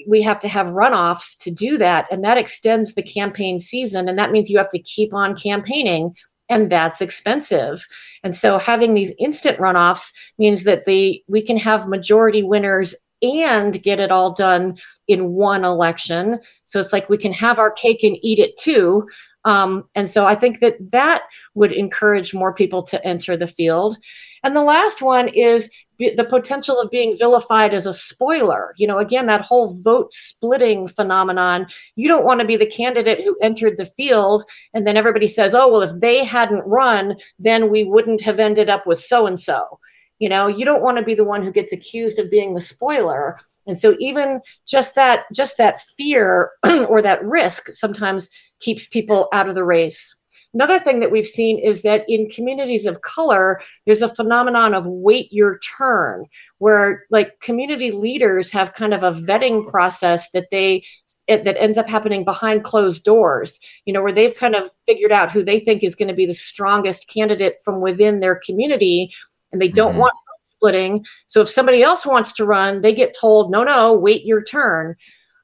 We 0.08 0.22
have 0.22 0.40
to 0.40 0.48
have 0.48 0.68
runoffs 0.68 1.38
to 1.40 1.52
do 1.52 1.78
that. 1.78 2.06
And 2.12 2.24
that 2.24 2.38
extends 2.38 2.94
the 2.94 3.04
campaign 3.04 3.60
season. 3.60 4.08
And 4.08 4.18
that 4.20 4.32
means 4.32 4.50
you 4.50 4.58
have 4.58 4.70
to 4.72 4.80
keep 4.80 5.14
on 5.14 5.36
campaigning 5.36 6.16
and 6.50 6.70
that's 6.70 7.02
expensive. 7.02 7.88
And 8.24 8.36
so 8.36 8.58
having 8.58 8.94
these 8.94 9.14
instant 9.18 9.58
runoffs 9.58 10.12
means 10.38 10.66
that 10.66 10.84
the 10.84 11.24
we 11.28 11.42
can 11.42 11.58
have 11.58 11.88
majority 11.88 12.44
winners 12.44 12.94
and 13.22 13.82
get 13.82 14.00
it 14.00 14.12
all 14.12 14.34
done 14.34 14.78
in 15.08 15.32
one 15.32 15.64
election. 15.64 16.40
So 16.66 16.80
it's 16.80 16.92
like 16.92 17.10
we 17.10 17.18
can 17.18 17.34
have 17.34 17.60
our 17.60 17.72
cake 17.72 18.04
and 18.04 18.18
eat 18.22 18.40
it 18.40 18.58
too, 18.58 19.08
um, 19.46 19.86
and 19.96 20.10
so 20.10 20.26
I 20.26 20.36
think 20.36 20.60
that 20.60 20.76
that 20.92 21.24
would 21.56 21.72
encourage 21.72 22.34
more 22.34 22.54
people 22.54 22.84
to 22.84 23.06
enter 23.06 23.36
the 23.36 23.48
field. 23.48 23.98
And 24.44 24.56
the 24.56 24.64
last 24.64 25.02
one 25.02 25.28
is 25.30 25.70
the 26.00 26.26
potential 26.28 26.80
of 26.80 26.90
being 26.90 27.16
vilified 27.16 27.74
as 27.74 27.86
a 27.86 27.94
spoiler. 27.94 28.74
You 28.78 28.88
know, 28.88 28.98
again, 28.98 29.28
that 29.28 29.42
whole 29.42 29.80
vote 29.82 30.12
splitting 30.14 30.88
phenomenon. 30.88 31.68
You 31.96 32.08
don't 32.08 32.26
want 32.26 32.42
to 32.42 32.48
be 32.48 32.58
the 32.58 32.66
candidate 32.66 33.24
who 33.24 33.38
entered 33.42 33.78
the 33.78 33.86
field 33.86 34.44
and 34.74 34.86
then 34.86 34.98
everybody 34.98 35.28
says, 35.28 35.54
oh, 35.54 35.72
well, 35.72 35.82
if 35.82 36.00
they 36.00 36.24
hadn't 36.24 36.66
run, 36.66 37.18
then 37.38 37.70
we 37.70 37.84
wouldn't 37.84 38.22
have 38.22 38.40
ended 38.40 38.70
up 38.70 38.88
with 38.88 39.00
so 39.00 39.28
and 39.28 39.40
so. 39.40 39.80
You 40.18 40.30
know, 40.30 40.48
you 40.48 40.66
don't 40.66 40.84
want 40.84 40.98
to 40.98 41.04
be 41.04 41.16
the 41.16 41.24
one 41.24 41.44
who 41.44 41.52
gets 41.52 41.74
accused 41.74 42.20
of 42.20 42.32
being 42.32 42.54
the 42.54 42.62
spoiler. 42.62 43.40
And 43.68 43.78
so 43.78 43.96
even 44.00 44.42
just 44.68 44.96
that 44.96 45.26
just 45.34 45.58
that 45.58 45.80
fear 45.98 46.52
or 46.88 47.02
that 47.02 47.24
risk 47.24 47.68
sometimes 47.72 48.30
keeps 48.60 48.88
people 48.88 49.28
out 49.34 49.50
of 49.50 49.56
the 49.56 49.64
race. 49.64 50.16
Another 50.54 50.80
thing 50.80 51.00
that 51.00 51.12
we've 51.12 51.28
seen 51.28 51.58
is 51.60 51.82
that 51.84 52.04
in 52.10 52.30
communities 52.30 52.86
of 52.86 53.02
color, 53.02 53.62
there's 53.86 54.02
a 54.02 54.14
phenomenon 54.14 54.74
of 54.74 54.86
wait 54.86 55.32
your 55.32 55.60
turn, 55.60 56.26
where 56.58 57.06
like 57.10 57.40
community 57.40 57.92
leaders 57.92 58.52
have 58.52 58.74
kind 58.74 58.94
of 58.94 59.02
a 59.02 59.14
vetting 59.14 59.70
process 59.70 60.30
that 60.32 60.50
they 60.52 60.84
it, 61.28 61.46
that 61.46 61.62
ends 61.62 61.78
up 61.78 61.88
happening 61.88 62.26
behind 62.26 62.66
closed 62.66 63.06
doors, 63.06 63.60
you 63.86 63.94
know, 63.94 64.02
where 64.02 64.12
they've 64.12 64.36
kind 64.36 64.56
of 64.56 64.70
figured 64.86 65.12
out 65.12 65.32
who 65.32 65.44
they 65.44 65.60
think 65.60 65.84
is 65.84 65.96
going 65.96 66.10
to 66.10 66.14
be 66.14 66.26
the 66.26 66.34
strongest 66.34 67.08
candidate 67.08 67.58
from 67.64 67.80
within 67.80 68.20
their 68.20 68.42
community, 68.46 69.14
and 69.54 69.62
they 69.62 69.70
don't 69.70 69.92
mm-hmm. 69.92 70.00
want 70.00 70.14
splitting. 70.62 71.04
So 71.26 71.42
if 71.42 71.50
somebody 71.50 71.82
else 71.82 72.06
wants 72.06 72.34
to 72.34 72.46
run, 72.46 72.82
they 72.82 72.94
get 72.94 73.16
told, 73.20 73.50
no, 73.50 73.64
no, 73.64 73.94
wait 73.94 74.26
your 74.26 74.44
turn. 74.44 74.96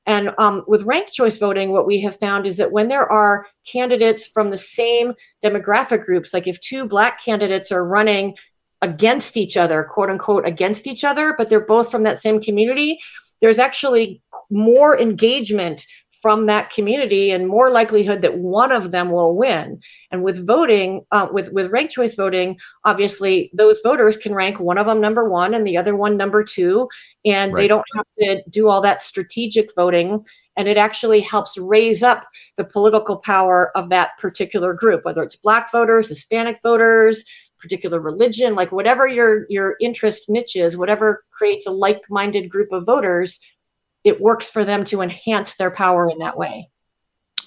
And 0.05 0.29
um, 0.37 0.63
with 0.67 0.83
ranked 0.83 1.11
choice 1.11 1.39
voting, 1.39 1.71
what 1.71 1.87
we 1.87 1.99
have 2.01 2.17
found 2.17 2.45
is 2.45 2.57
that 2.57 2.71
when 2.71 2.87
there 2.87 3.11
are 3.11 3.47
candidates 3.69 4.27
from 4.27 4.51
the 4.51 4.57
same 4.57 5.13
demographic 5.43 6.05
groups, 6.05 6.33
like 6.33 6.47
if 6.47 6.59
two 6.61 6.85
Black 6.85 7.21
candidates 7.21 7.71
are 7.71 7.83
running 7.83 8.35
against 8.83 9.37
each 9.37 9.57
other, 9.57 9.83
quote 9.83 10.11
unquote, 10.11 10.47
against 10.47 10.85
each 10.85 11.03
other, 11.03 11.33
but 11.35 11.49
they're 11.49 11.59
both 11.59 11.89
from 11.89 12.03
that 12.03 12.19
same 12.19 12.39
community, 12.39 12.99
there's 13.41 13.59
actually 13.59 14.21
more 14.51 14.99
engagement 14.99 15.83
from 16.21 16.45
that 16.47 16.69
community 16.71 17.31
and 17.31 17.47
more 17.47 17.69
likelihood 17.69 18.21
that 18.21 18.37
one 18.37 18.71
of 18.71 18.91
them 18.91 19.11
will 19.11 19.35
win. 19.35 19.79
And 20.11 20.23
with 20.23 20.45
voting, 20.45 21.05
uh, 21.11 21.27
with 21.31 21.51
with 21.51 21.71
ranked 21.71 21.93
choice 21.93 22.15
voting, 22.15 22.57
obviously 22.85 23.51
those 23.53 23.79
voters 23.83 24.17
can 24.17 24.33
rank 24.33 24.59
one 24.59 24.77
of 24.77 24.85
them 24.85 25.01
number 25.01 25.29
one 25.29 25.53
and 25.53 25.65
the 25.65 25.77
other 25.77 25.95
one 25.95 26.17
number 26.17 26.43
two, 26.43 26.87
and 27.25 27.53
right. 27.53 27.61
they 27.61 27.67
don't 27.67 27.85
have 27.95 28.05
to 28.19 28.41
do 28.49 28.67
all 28.67 28.81
that 28.81 29.03
strategic 29.03 29.73
voting. 29.75 30.25
And 30.55 30.67
it 30.67 30.77
actually 30.77 31.21
helps 31.21 31.57
raise 31.57 32.01
up 32.01 32.25
the 32.55 32.65
political 32.65 33.17
power 33.17 33.71
of 33.75 33.89
that 33.89 34.11
particular 34.19 34.73
group, 34.73 35.05
whether 35.05 35.21
it's 35.21 35.35
Black 35.35 35.71
voters, 35.71 36.09
Hispanic 36.09 36.59
voters, 36.63 37.23
particular 37.59 37.99
religion, 37.99 38.55
like 38.55 38.71
whatever 38.71 39.07
your 39.07 39.45
your 39.49 39.75
interest 39.81 40.29
niche 40.29 40.55
is, 40.55 40.77
whatever 40.77 41.23
creates 41.31 41.67
a 41.67 41.71
like-minded 41.71 42.49
group 42.49 42.71
of 42.71 42.85
voters 42.85 43.39
it 44.07 44.21
works 44.21 44.49
for 44.49 44.63
them 44.63 44.85
to 44.85 45.01
enhance 45.01 45.55
their 45.55 45.69
power 45.69 46.09
in 46.09 46.19
that 46.19 46.37
way. 46.37 46.69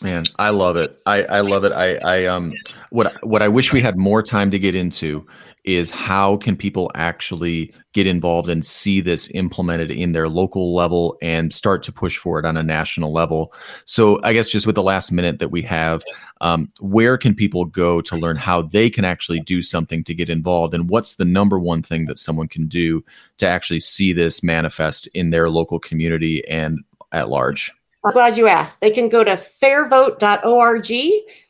Man, 0.03 0.25
I 0.39 0.51
love 0.51 0.77
it. 0.77 1.01
I, 1.07 1.25
I 1.25 1.41
love 1.41 1.65
it. 1.65 1.73
I, 1.73 1.97
I 1.97 2.27
um 2.27 2.55
what 2.91 3.15
what 3.27 3.43
I 3.43 3.49
wish 3.49 3.73
we 3.73 3.81
had 3.81 3.99
more 3.99 4.23
time 4.23 4.51
to 4.51 4.59
get 4.59 4.75
into 4.75 5.27
is 5.65 5.91
how 5.91 6.37
can 6.37 6.57
people 6.57 6.91
actually 6.95 7.73
get 7.93 8.07
involved 8.07 8.49
and 8.49 8.65
see 8.65 9.01
this 9.01 9.31
implemented 9.33 9.91
in 9.91 10.13
their 10.13 10.29
local 10.29 10.75
level 10.75 11.19
and 11.21 11.53
start 11.53 11.83
to 11.83 11.93
push 11.93 12.17
for 12.17 12.39
it 12.39 12.45
on 12.45 12.57
a 12.57 12.63
national 12.63 13.13
level. 13.13 13.53
So 13.85 14.19
I 14.23 14.33
guess 14.33 14.49
just 14.49 14.67
with 14.67 14.77
the 14.77 14.83
last 14.83 15.11
minute 15.11 15.39
that 15.41 15.51
we 15.51 15.63
have, 15.63 16.03
um, 16.41 16.73
where 16.81 17.19
can 17.19 17.35
people 17.35 17.65
go 17.65 18.01
to 18.01 18.17
learn 18.17 18.37
how 18.37 18.63
they 18.63 18.89
can 18.89 19.05
actually 19.05 19.41
do 19.41 19.63
something 19.63 20.05
to 20.05 20.15
get 20.15 20.31
involved, 20.31 20.75
and 20.75 20.89
what's 20.89 21.17
the 21.17 21.25
number 21.25 21.59
one 21.59 21.83
thing 21.83 22.07
that 22.07 22.19
someone 22.19 22.49
can 22.49 22.67
do 22.67 23.05
to 23.39 23.47
actually 23.47 23.81
see 23.81 24.13
this 24.13 24.43
manifest 24.43 25.07
in 25.09 25.31
their 25.31 25.51
local 25.51 25.79
community 25.79 26.47
and 26.49 26.79
at 27.13 27.29
large? 27.29 27.73
I'm 28.05 28.13
glad 28.13 28.37
you 28.37 28.49
asked. 28.49 28.81
They 28.81 28.91
can 28.91 29.09
go 29.09 29.23
to 29.23 29.33
fairvote.org 29.33 30.93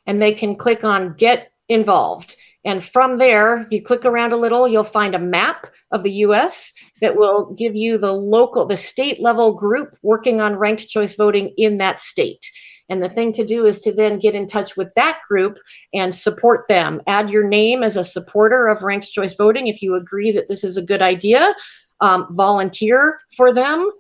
and 0.07 0.20
they 0.23 0.35
can 0.35 0.57
click 0.57 0.85
on 0.85 1.14
Get 1.14 1.53
Involved. 1.68 2.35
And 2.64 2.85
from 2.85 3.18
there, 3.18 3.62
if 3.62 3.73
you 3.73 3.83
click 3.83 4.05
around 4.05 4.33
a 4.33 4.37
little, 4.37 4.68
you'll 4.68 4.85
find 4.85 5.14
a 5.14 5.18
map 5.18 5.66
of 5.92 6.03
the 6.03 6.12
US 6.12 6.75
that 7.01 7.16
will 7.16 7.55
give 7.55 7.75
you 7.75 7.96
the 7.96 8.12
local, 8.12 8.66
the 8.66 8.77
state 8.77 9.20
level 9.20 9.55
group 9.55 9.96
working 10.03 10.40
on 10.40 10.57
ranked 10.57 10.88
choice 10.88 11.14
voting 11.14 11.55
in 11.57 11.79
that 11.79 12.01
state. 12.01 12.44
And 12.90 13.03
the 13.03 13.09
thing 13.09 13.33
to 13.35 13.46
do 13.46 13.66
is 13.66 13.81
to 13.81 13.92
then 13.92 14.18
get 14.18 14.35
in 14.35 14.46
touch 14.46 14.77
with 14.77 14.92
that 14.94 15.20
group 15.27 15.59
and 15.94 16.14
support 16.14 16.66
them. 16.68 17.01
Add 17.07 17.31
your 17.31 17.49
name 17.49 17.83
as 17.83 17.96
a 17.96 18.05
supporter 18.05 18.66
of 18.66 18.83
ranked 18.83 19.11
choice 19.11 19.35
voting 19.35 19.68
if 19.68 19.81
you 19.81 19.94
agree 19.94 20.33
that 20.33 20.49
this 20.49 20.64
is 20.64 20.77
a 20.77 20.83
good 20.83 21.01
idea. 21.01 21.55
Um, 22.01 22.27
volunteer 22.31 23.20
for 23.37 23.53
them, 23.53 23.90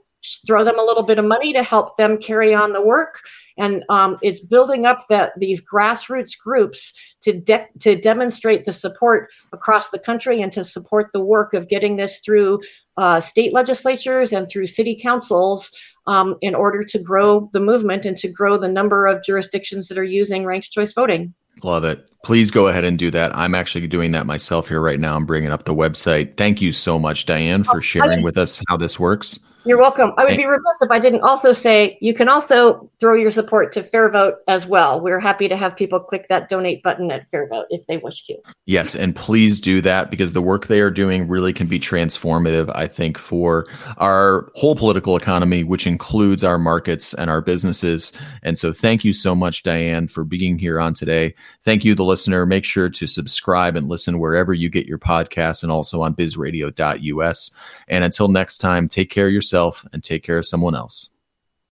throw 0.46 0.64
them 0.64 0.78
a 0.78 0.82
little 0.82 1.02
bit 1.04 1.18
of 1.18 1.24
money 1.24 1.52
to 1.52 1.62
help 1.62 1.96
them 1.96 2.18
carry 2.18 2.52
on 2.52 2.72
the 2.72 2.82
work 2.82 3.20
and 3.58 3.84
um, 3.88 4.18
is 4.22 4.40
building 4.40 4.86
up 4.86 5.06
that 5.08 5.32
these 5.38 5.62
grassroots 5.64 6.38
groups 6.38 6.92
to 7.22 7.38
de- 7.40 7.68
to 7.80 7.96
demonstrate 7.96 8.64
the 8.64 8.72
support 8.72 9.30
across 9.52 9.90
the 9.90 9.98
country 9.98 10.40
and 10.40 10.52
to 10.52 10.64
support 10.64 11.10
the 11.12 11.20
work 11.20 11.54
of 11.54 11.68
getting 11.68 11.96
this 11.96 12.18
through 12.20 12.60
uh, 12.96 13.20
state 13.20 13.52
legislatures 13.52 14.32
and 14.32 14.48
through 14.48 14.66
city 14.66 14.98
councils 15.00 15.70
um, 16.06 16.36
in 16.40 16.54
order 16.54 16.84
to 16.84 16.98
grow 16.98 17.48
the 17.52 17.60
movement 17.60 18.04
and 18.04 18.16
to 18.16 18.28
grow 18.28 18.58
the 18.58 18.68
number 18.68 19.06
of 19.06 19.22
jurisdictions 19.22 19.88
that 19.88 19.98
are 19.98 20.04
using 20.04 20.44
ranked 20.44 20.70
choice 20.70 20.92
voting. 20.92 21.32
Love 21.62 21.84
it. 21.84 22.10
Please 22.24 22.50
go 22.50 22.68
ahead 22.68 22.84
and 22.84 22.98
do 22.98 23.10
that. 23.10 23.36
I'm 23.36 23.54
actually 23.54 23.86
doing 23.86 24.12
that 24.12 24.26
myself 24.26 24.68
here 24.68 24.80
right 24.80 24.98
now. 24.98 25.14
I'm 25.14 25.26
bringing 25.26 25.50
up 25.50 25.64
the 25.64 25.74
website. 25.74 26.36
Thank 26.36 26.60
you 26.60 26.72
so 26.72 26.98
much, 26.98 27.26
Diane, 27.26 27.64
for 27.64 27.78
oh, 27.78 27.80
sharing 27.80 28.22
with 28.22 28.38
us 28.38 28.62
how 28.68 28.76
this 28.76 28.98
works. 28.98 29.38
You're 29.64 29.78
welcome. 29.78 30.12
I 30.16 30.24
would 30.24 30.38
be 30.38 30.46
remiss 30.46 30.80
if 30.80 30.90
I 30.90 30.98
didn't 30.98 31.20
also 31.20 31.52
say 31.52 31.98
you 32.00 32.14
can 32.14 32.30
also 32.30 32.90
throw 32.98 33.14
your 33.14 33.30
support 33.30 33.72
to 33.72 33.82
FairVote 33.82 34.36
as 34.48 34.66
well. 34.66 35.02
We're 35.02 35.20
happy 35.20 35.48
to 35.48 35.56
have 35.56 35.76
people 35.76 36.00
click 36.00 36.28
that 36.28 36.48
donate 36.48 36.82
button 36.82 37.10
at 37.10 37.30
FairVote 37.30 37.66
if 37.68 37.86
they 37.86 37.98
wish 37.98 38.22
to. 38.24 38.38
Yes, 38.64 38.94
and 38.94 39.14
please 39.14 39.60
do 39.60 39.82
that 39.82 40.10
because 40.10 40.32
the 40.32 40.40
work 40.40 40.66
they 40.66 40.80
are 40.80 40.90
doing 40.90 41.28
really 41.28 41.52
can 41.52 41.66
be 41.66 41.78
transformative, 41.78 42.72
I 42.74 42.86
think, 42.86 43.18
for 43.18 43.66
our 43.98 44.50
whole 44.54 44.74
political 44.74 45.14
economy, 45.14 45.62
which 45.62 45.86
includes 45.86 46.42
our 46.42 46.58
markets 46.58 47.12
and 47.12 47.28
our 47.28 47.42
businesses. 47.42 48.12
And 48.42 48.56
so 48.56 48.72
thank 48.72 49.04
you 49.04 49.12
so 49.12 49.34
much, 49.34 49.62
Diane, 49.62 50.08
for 50.08 50.24
being 50.24 50.58
here 50.58 50.80
on 50.80 50.94
today. 50.94 51.34
Thank 51.62 51.84
you, 51.84 51.94
the 51.94 52.04
listener. 52.04 52.46
Make 52.46 52.64
sure 52.64 52.88
to 52.88 53.06
subscribe 53.06 53.76
and 53.76 53.88
listen 53.88 54.18
wherever 54.20 54.54
you 54.54 54.70
get 54.70 54.86
your 54.86 54.98
podcasts 54.98 55.62
and 55.62 55.70
also 55.70 56.00
on 56.00 56.14
bizradio.us. 56.14 57.50
And 57.90 58.04
until 58.04 58.28
next 58.28 58.58
time, 58.58 58.88
take 58.88 59.10
care 59.10 59.26
of 59.26 59.32
yourself 59.32 59.84
and 59.92 60.02
take 60.02 60.22
care 60.22 60.38
of 60.38 60.46
someone 60.46 60.74
else. 60.74 61.10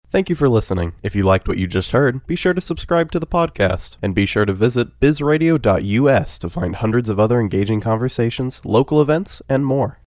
Thank 0.09 0.29
you 0.29 0.35
for 0.35 0.47
listening. 0.47 0.93
If 1.03 1.13
you 1.13 1.23
liked 1.23 1.47
what 1.47 1.57
you 1.57 1.67
just 1.67 1.91
heard, 1.91 2.25
be 2.25 2.37
sure 2.37 2.53
to 2.53 2.61
subscribe 2.61 3.11
to 3.11 3.19
the 3.19 3.27
podcast 3.27 3.97
and 4.01 4.15
be 4.15 4.25
sure 4.25 4.45
to 4.45 4.53
visit 4.53 4.99
bizradio.us 5.01 6.37
to 6.37 6.49
find 6.49 6.77
hundreds 6.77 7.09
of 7.09 7.19
other 7.19 7.39
engaging 7.41 7.81
conversations, 7.81 8.61
local 8.63 9.01
events, 9.01 9.41
and 9.49 9.65
more. 9.65 9.99